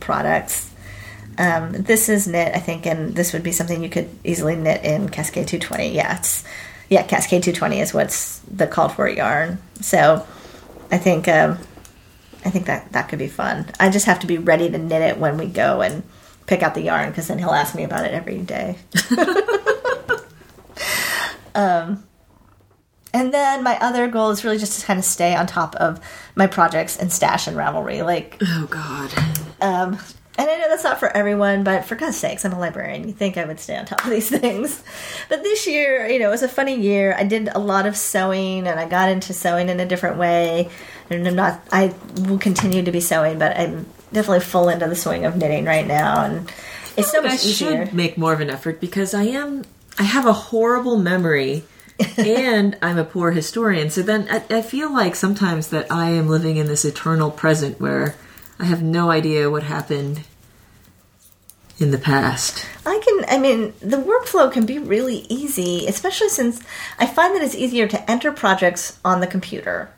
[0.01, 0.73] products.
[1.39, 4.85] Um, this is knit, I think, and this would be something you could easily knit
[4.85, 5.95] in Cascade 220.
[5.95, 6.45] Yeah, it's
[6.89, 9.59] yeah, Cascade 220 is what's the called for yarn.
[9.81, 10.27] So
[10.91, 11.59] I think um,
[12.45, 13.67] I think that that could be fun.
[13.79, 16.03] I just have to be ready to knit it when we go and
[16.47, 18.79] pick out the yarn because then he'll ask me about it every day.
[21.57, 22.05] um,
[23.15, 26.01] and then my other goal is really just to kind of stay on top of
[26.35, 28.05] my projects and stash and Ravelry.
[28.05, 29.13] Like Oh God.
[29.63, 29.99] um,
[30.39, 33.07] and I know that's not for everyone, but for God's sakes, I'm a librarian.
[33.09, 34.83] You think I would stay on top of these things.
[35.31, 37.15] But this year, you know, it was a funny year.
[37.19, 40.69] I did a lot of sewing and I got into sewing in a different way.
[41.09, 41.95] And I'm not, I
[42.29, 45.87] will continue to be sewing, but I'm definitely full into the swing of knitting right
[45.87, 46.23] now.
[46.25, 46.53] And
[46.99, 47.87] it's so I much easier.
[47.87, 49.65] should make more of an effort because I am.
[49.99, 51.65] I have a horrible memory.
[52.19, 56.29] and I'm a poor historian, so then I, I feel like sometimes that I am
[56.29, 58.17] living in this eternal present where
[58.59, 60.23] I have no idea what happened
[61.79, 62.67] in the past.
[62.85, 66.61] I can, I mean, the workflow can be really easy, especially since
[66.99, 69.91] I find that it's easier to enter projects on the computer.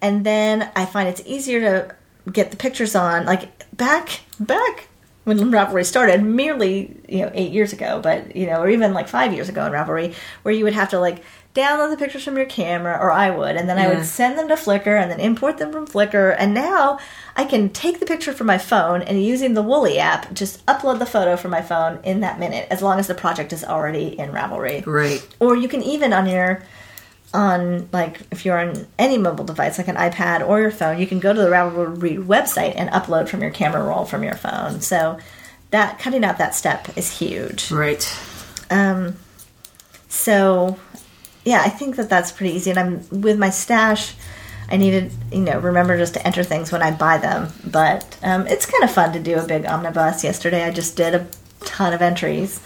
[0.00, 3.24] And then I find it's easier to get the pictures on.
[3.24, 4.88] Like back, back
[5.24, 9.08] when Ravelry started, merely, you know, eight years ago, but, you know, or even like
[9.08, 11.22] five years ago in Ravelry, where you would have to like
[11.54, 14.48] download the pictures from your camera, or I would, and then I would send them
[14.48, 16.34] to Flickr and then import them from Flickr.
[16.36, 16.98] And now
[17.36, 20.98] I can take the picture from my phone and using the Woolly app, just upload
[20.98, 24.18] the photo from my phone in that minute, as long as the project is already
[24.18, 24.84] in Ravelry.
[24.84, 25.24] Right.
[25.38, 26.64] Or you can even on your
[27.34, 31.06] on like if you're on any mobile device like an iPad or your phone, you
[31.06, 34.80] can go to the Ravelry website and upload from your camera roll from your phone.
[34.80, 35.18] So
[35.70, 37.70] that cutting out that step is huge.
[37.70, 38.18] Right.
[38.70, 39.16] Um,
[40.08, 40.78] so
[41.44, 42.70] yeah, I think that that's pretty easy.
[42.70, 44.14] And I'm with my stash.
[44.70, 47.52] I needed, you know, remember just to enter things when I buy them.
[47.66, 50.24] But um, it's kind of fun to do a big omnibus.
[50.24, 51.26] Yesterday, I just did a
[51.60, 52.60] ton of entries,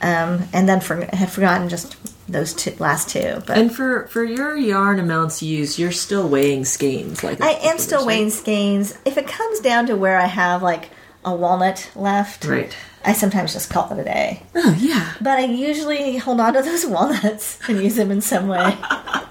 [0.00, 1.96] um, and then for, had forgotten just
[2.28, 3.42] those two, last two.
[3.46, 7.22] But And for for your yarn amounts used, you're still weighing skeins.
[7.22, 8.96] Like I am still weighing skeins.
[9.04, 10.90] If it comes down to where I have like
[11.24, 12.76] a walnut left, Right.
[13.04, 14.42] I sometimes just call it a day.
[14.54, 15.14] Oh yeah.
[15.20, 18.76] But I usually hold on to those walnuts and use them in some way.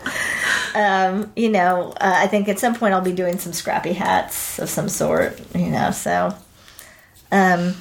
[0.76, 4.60] um, you know, uh, I think at some point I'll be doing some scrappy hats
[4.60, 6.36] of some sort, you know, so.
[7.32, 7.76] Um,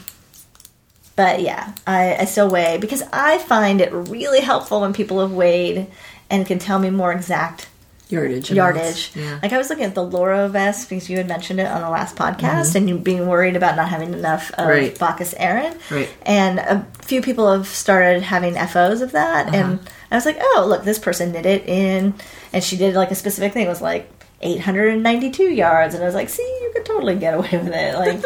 [1.20, 5.32] but yeah, I, I still weigh because I find it really helpful when people have
[5.32, 5.86] weighed
[6.30, 7.68] and can tell me more exact
[8.08, 8.50] Yardage.
[8.50, 9.12] yardage.
[9.14, 9.38] Yeah.
[9.42, 11.90] Like I was looking at the Laura vest because you had mentioned it on the
[11.90, 14.68] last podcast, and you being worried about not having enough of Mm-hmm.
[14.70, 14.98] Right.
[14.98, 15.76] Bacchus Aran.
[15.90, 16.08] Right.
[16.22, 19.56] And a few people have started having FOs of that, Uh-huh.
[19.56, 22.14] and I was like, oh, look, this person knit it in,
[22.52, 23.66] and she did like a specific thing.
[23.66, 24.10] It was like
[24.42, 27.94] 892 yards, and I was like, see, you could totally get away with it.
[27.94, 28.20] Like,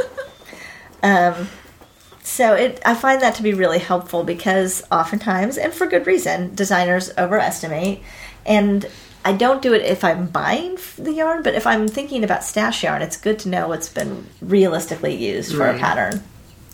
[1.03, 1.49] um,
[2.25, 6.55] so it, I find that to be really helpful because oftentimes, and for good reason,
[6.55, 8.01] designers overestimate.
[8.47, 8.87] And
[9.25, 12.83] I don't do it if I'm buying the yarn, but if I'm thinking about stash
[12.83, 16.23] yarn, it's good to know what's been realistically used for a pattern.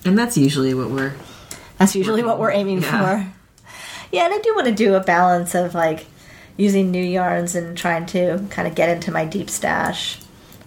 [0.05, 1.13] And that's usually what we're.
[1.79, 3.25] That's usually what we're aiming Yeah.
[3.25, 3.33] for.
[4.13, 6.07] Yeah, and I do want to do a balance of like
[6.57, 10.19] using new yarns and trying to kind of get into my deep stash.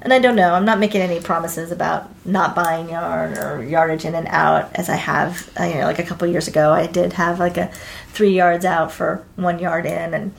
[0.03, 4.03] And I don't know, I'm not making any promises about not buying yarn or yardage
[4.03, 6.87] in and out as I have, uh, you know, like a couple years ago, I
[6.87, 7.71] did have like a
[8.09, 10.33] three yards out for one yard in, and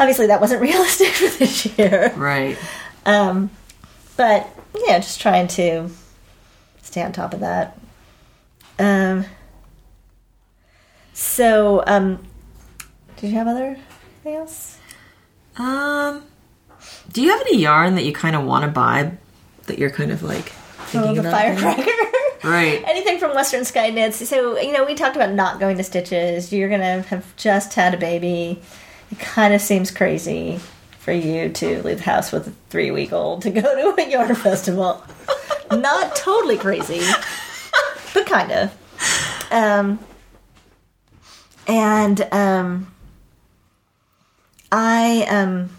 [0.00, 2.12] obviously that wasn't realistic for this year.
[2.16, 2.58] Right.
[3.04, 3.50] Um,
[4.16, 5.88] but yeah, just trying to
[6.82, 7.78] stay on top of that.
[8.80, 9.26] Um,
[11.12, 12.26] so, um,
[13.16, 13.78] did you have other
[14.24, 14.78] thing else?
[15.56, 16.24] Um.
[17.16, 19.12] Do you have any yarn that you kind of want to buy
[19.68, 20.50] that you're kind of like
[20.90, 21.32] thinking Oh, the about?
[21.32, 21.90] firecracker.
[22.44, 22.84] Right.
[22.86, 24.28] Anything from Western Sky Knits.
[24.28, 26.52] So, you know, we talked about not going to Stitches.
[26.52, 28.60] You're going to have just had a baby.
[29.10, 30.60] It kind of seems crazy
[30.98, 33.62] for you to leave the house with a three week old to go
[33.96, 35.02] to a yarn festival.
[35.70, 37.00] not totally crazy,
[38.12, 39.50] but kind of.
[39.50, 39.98] Um,
[41.66, 42.94] and um,
[44.70, 45.70] I um,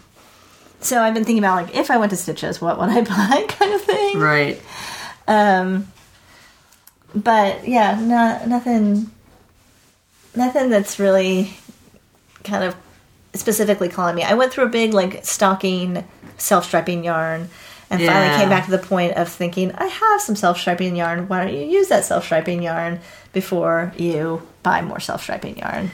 [0.80, 3.46] so I've been thinking about like if I went to Stitches, what would I buy,
[3.48, 4.18] kind of thing.
[4.18, 4.62] Right.
[5.26, 5.88] Um,
[7.14, 9.10] but yeah, no, nothing,
[10.34, 11.56] nothing that's really
[12.44, 12.76] kind of
[13.34, 14.22] specifically calling me.
[14.22, 16.04] I went through a big like stocking
[16.36, 17.48] self striping yarn,
[17.90, 21.28] and finally came back to the point of thinking I have some self striping yarn.
[21.28, 23.00] Why don't you use that self striping yarn
[23.32, 25.90] before you buy more self striping yarn?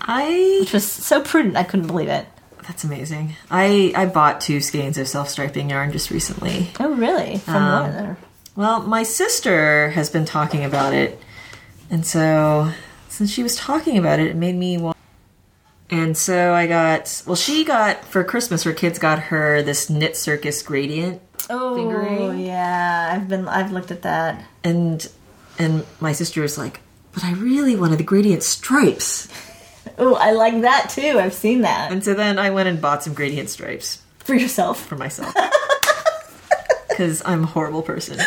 [0.00, 0.58] I.
[0.60, 2.26] Which was so prudent, I couldn't believe it.
[2.66, 3.36] That's amazing.
[3.50, 6.70] I I bought two skeins of self striping yarn just recently.
[6.80, 7.38] Oh, really?
[7.38, 8.16] From Um, what?
[8.56, 11.20] Well, my sister has been talking about it,
[11.90, 12.70] and so
[13.08, 14.96] since she was talking about it, it made me want.
[15.90, 17.22] And so I got.
[17.26, 18.62] Well, she got for Christmas.
[18.62, 22.38] Her kids got her this Knit Circus gradient, Oh, fingering.
[22.40, 23.10] yeah.
[23.14, 23.46] I've been.
[23.46, 24.42] I've looked at that.
[24.64, 25.06] and
[25.58, 26.80] and my sister was like,
[27.12, 29.28] "But I really wanted the gradient stripes."
[29.98, 31.18] Oh, I like that too.
[31.20, 34.84] I've seen that And so then I went and bought some gradient stripes for yourself.
[34.84, 35.34] for myself
[36.88, 38.18] because I'm a horrible person.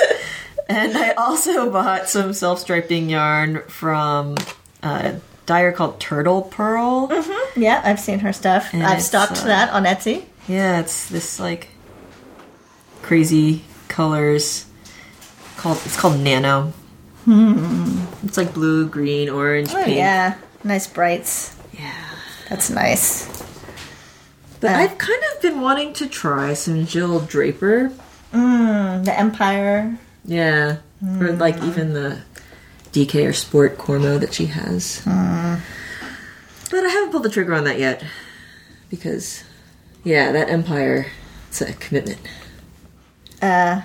[0.69, 4.35] And I also bought some self striping yarn from
[4.83, 5.15] a
[5.45, 7.09] dyer called Turtlepurl.
[7.09, 7.61] Mm-hmm.
[7.61, 8.73] Yeah, I've seen her stuff.
[8.73, 10.25] And I've stocked uh, that on Etsy.
[10.47, 11.69] Yeah, it's this like
[13.01, 14.65] crazy colors
[15.57, 16.73] called it's called Nano.
[17.25, 18.05] Hmm.
[18.23, 19.97] It's like blue, green, orange, Oh pink.
[19.97, 21.55] yeah, nice brights.
[22.49, 23.25] That's nice.
[24.59, 27.91] But Uh, I've kind of been wanting to try some Jill Draper.
[28.33, 29.97] Mm, the Empire.
[30.25, 30.77] Yeah.
[31.19, 32.21] Or like even the
[32.91, 35.01] DK or Sport Cormo that she has.
[35.05, 38.03] But I haven't pulled the trigger on that yet.
[38.89, 39.43] Because,
[40.03, 41.07] yeah, that Empire,
[41.49, 42.19] it's a commitment.
[43.41, 43.81] Uh,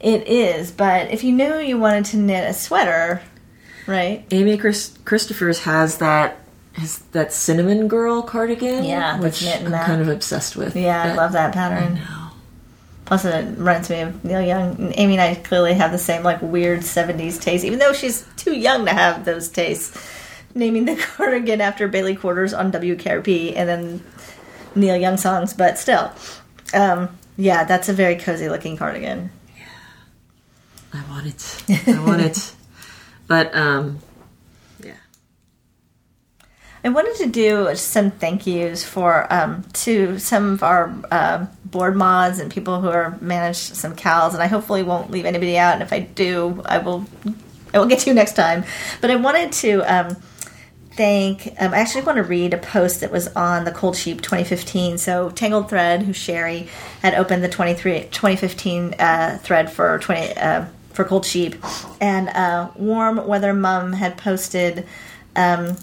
[0.00, 3.22] it is, but if you knew you wanted to knit a sweater,
[3.86, 4.24] right?
[4.30, 6.38] Amy Chris- Christoffers has that
[6.74, 9.86] his, that cinnamon girl cardigan, Yeah, which I'm that.
[9.86, 10.74] kind of obsessed with.
[10.76, 12.00] Yeah, I love that pattern.
[13.04, 14.92] Plus, it reminds me of Neil Young.
[14.96, 18.56] Amy and I clearly have the same like weird '70s taste, even though she's too
[18.56, 19.96] young to have those tastes.
[20.54, 24.02] Naming the cardigan after Bailey Quarters on WKRP, and then
[24.74, 26.12] Neil Young songs, but still,
[26.72, 29.30] um, yeah, that's a very cozy looking cardigan.
[29.58, 29.64] Yeah,
[30.94, 31.88] I want it.
[31.88, 32.52] I want it.
[33.26, 34.00] But um.
[36.84, 41.96] I wanted to do some thank yous for um, to some of our uh, board
[41.96, 45.72] mods and people who are managed some cows, and I hopefully won't leave anybody out.
[45.72, 47.06] And if I do, I will
[47.72, 48.64] I will get to you next time.
[49.00, 49.80] But I wanted to.
[49.82, 50.16] Um,
[50.92, 51.48] thank.
[51.58, 54.98] Um, I actually want to read a post that was on the Cold Sheep 2015.
[54.98, 56.68] So Tangled Thread, who Sherry
[57.02, 61.56] had opened the 23, 2015 uh, thread for 20 uh, for Cold Sheep,
[62.00, 64.86] and uh, Warm Weather Mum had posted.
[65.34, 65.76] Um,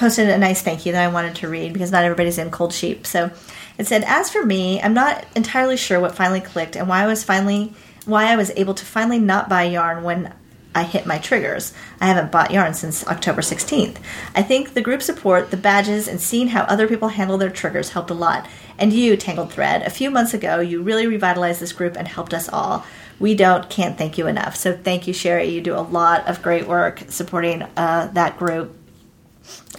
[0.00, 2.72] posted a nice thank you that I wanted to read because not everybody's in Cold
[2.72, 3.06] Sheep.
[3.06, 3.30] So
[3.76, 7.06] it said, "As for me, I'm not entirely sure what finally clicked and why I
[7.06, 7.74] was finally
[8.06, 10.32] why I was able to finally not buy yarn when
[10.74, 11.74] I hit my triggers.
[12.00, 13.96] I haven't bought yarn since October 16th.
[14.34, 17.90] I think the group support, the badges, and seeing how other people handle their triggers
[17.90, 18.48] helped a lot.
[18.78, 22.32] And you, Tangled Thread, a few months ago, you really revitalized this group and helped
[22.32, 22.86] us all.
[23.18, 24.56] We don't, can't thank you enough.
[24.56, 25.48] So thank you, Sherry.
[25.48, 28.79] You do a lot of great work supporting uh, that group.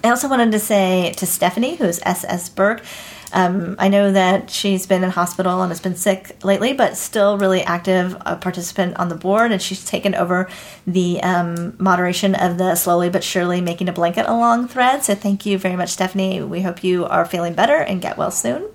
[0.03, 2.81] I also wanted to say to Stephanie, who's SS Berg,
[3.33, 7.37] um, I know that she's been in hospital and has been sick lately, but still
[7.37, 10.49] really active a participant on the board, and she's taken over
[10.85, 15.03] the um, moderation of the slowly but surely making a blanket along thread.
[15.03, 16.41] So thank you very much, Stephanie.
[16.41, 18.67] We hope you are feeling better and get well soon.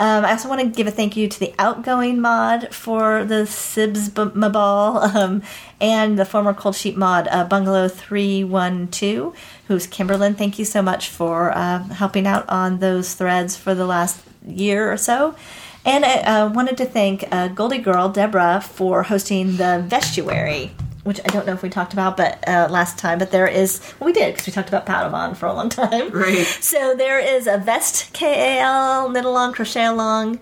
[0.00, 3.46] Um, I also want to give a thank you to the outgoing mod for the
[3.46, 5.42] Sibs Mabal um,
[5.80, 9.36] and the former Cold Sheep mod, uh, Bungalow 312,
[9.68, 10.36] who's Kimberlyn.
[10.36, 14.90] Thank you so much for uh, helping out on those threads for the last year
[14.90, 15.36] or so.
[15.84, 20.70] And I uh, wanted to thank uh, Goldie Girl, Deborah, for hosting the Vestuary
[21.04, 23.18] which I don't know if we talked about, but uh, last time.
[23.18, 26.10] But there is, well, we did because we talked about Padavon for a long time.
[26.10, 26.44] Right.
[26.44, 30.38] So there is a vest K A L knit along crochet along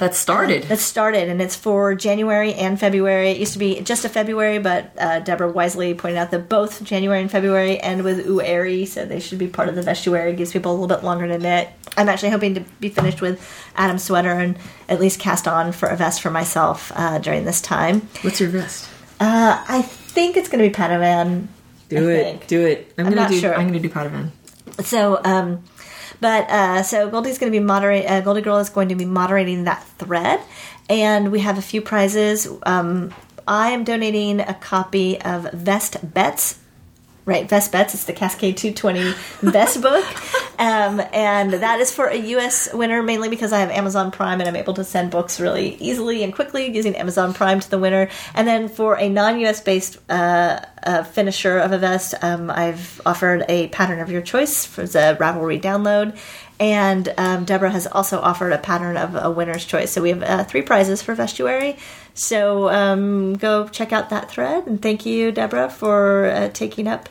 [0.00, 0.64] That started.
[0.64, 3.30] that started, and it's for January and February.
[3.30, 6.82] It used to be just a February, but uh, Deborah wisely pointed out that both
[6.82, 10.36] January and February end with ueri, so they should be part of the vestuary.
[10.36, 11.68] Gives people a little bit longer to knit.
[11.96, 13.40] I'm actually hoping to be finished with
[13.76, 14.56] Adam's sweater and
[14.88, 18.08] at least cast on for a vest for myself uh, during this time.
[18.22, 18.88] What's your vest?
[19.20, 21.46] Uh, I think it's going to be Panavan.
[21.90, 22.24] Do I it.
[22.24, 22.46] think.
[22.46, 22.94] Do it.
[22.96, 23.38] I'm, I'm gonna not do.
[23.38, 23.54] sure.
[23.54, 24.30] I'm gonna do Padawan.
[24.82, 25.62] So, um,
[26.20, 28.06] but uh, so Goldie's going to be moderate.
[28.06, 30.40] Uh, Goldie Girl is going to be moderating that thread,
[30.88, 32.48] and we have a few prizes.
[32.64, 33.12] Um,
[33.48, 36.59] I am donating a copy of Vest Bets.
[37.30, 37.94] Right, Vest Bets.
[37.94, 40.04] It's the Cascade 220 Best book,
[40.58, 42.74] um, and that is for a U.S.
[42.74, 46.24] winner mainly because I have Amazon Prime and I'm able to send books really easily
[46.24, 48.08] and quickly using Amazon Prime to the winner.
[48.34, 49.60] And then for a non-U.S.
[49.60, 54.64] based uh, uh, finisher of a vest, um, I've offered a pattern of your choice
[54.64, 56.18] for the Ravelry download.
[56.58, 59.92] And um, Deborah has also offered a pattern of a winner's choice.
[59.92, 61.78] So we have uh, three prizes for Vestuary.
[62.14, 64.66] So um, go check out that thread.
[64.66, 67.08] And thank you, Deborah, for uh, taking up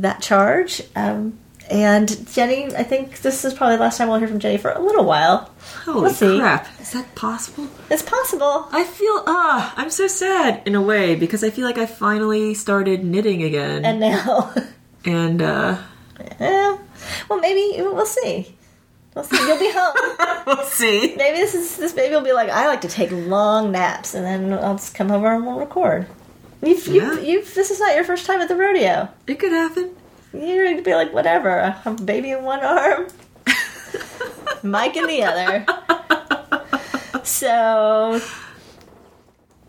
[0.00, 0.82] that charge.
[0.96, 1.38] Um,
[1.70, 4.72] and Jenny, I think this is probably the last time we'll hear from Jenny for
[4.72, 5.52] a little while.
[5.84, 6.66] Holy We'll crap!
[6.80, 7.68] Is that possible?
[7.88, 8.66] It's possible.
[8.72, 12.54] I feel ah, I'm so sad in a way because I feel like I finally
[12.54, 14.52] started knitting again, And now,
[15.04, 15.78] and uh,
[16.40, 16.76] eh,
[17.28, 18.56] well, maybe we'll see.
[19.14, 19.36] We'll see.
[19.46, 20.44] You'll be home.
[20.46, 21.14] we'll see.
[21.16, 24.24] maybe this is this baby will be like, I like to take long naps, and
[24.24, 26.08] then I'll just come over and we'll record.
[26.62, 27.12] You've, Yeah.
[27.14, 29.08] you've, you've, this is not your first time at the rodeo.
[29.26, 29.96] It could happen.
[30.32, 31.60] You're going to be like, whatever.
[31.60, 33.08] I have a baby in one arm,
[34.62, 35.66] Mike in the other.
[37.24, 38.20] So,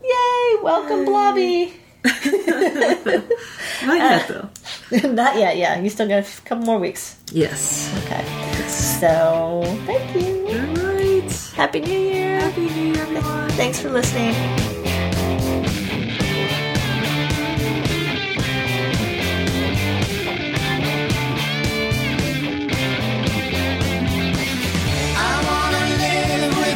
[0.04, 0.58] yay!
[0.62, 1.74] Welcome, Blobby.
[2.04, 4.48] Not yet uh,
[4.92, 5.10] though.
[5.12, 5.58] Not yet.
[5.58, 7.18] Yeah, you still got a couple more weeks.
[7.32, 7.92] Yes.
[8.04, 8.24] Okay.
[8.68, 10.48] So, thank you.
[10.48, 11.52] All right.
[11.56, 12.40] Happy New Year.
[12.40, 13.50] Happy New Year, everyone.
[13.52, 14.34] Thanks for listening.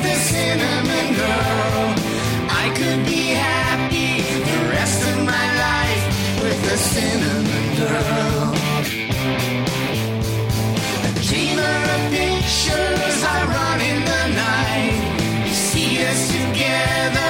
[0.06, 0.44] Pictures
[2.54, 2.86] I run
[4.12, 6.04] in the rest of my life
[6.42, 8.56] with this innocent girl.
[11.36, 14.96] Innocent visions are running the night.
[15.48, 17.25] You see us together,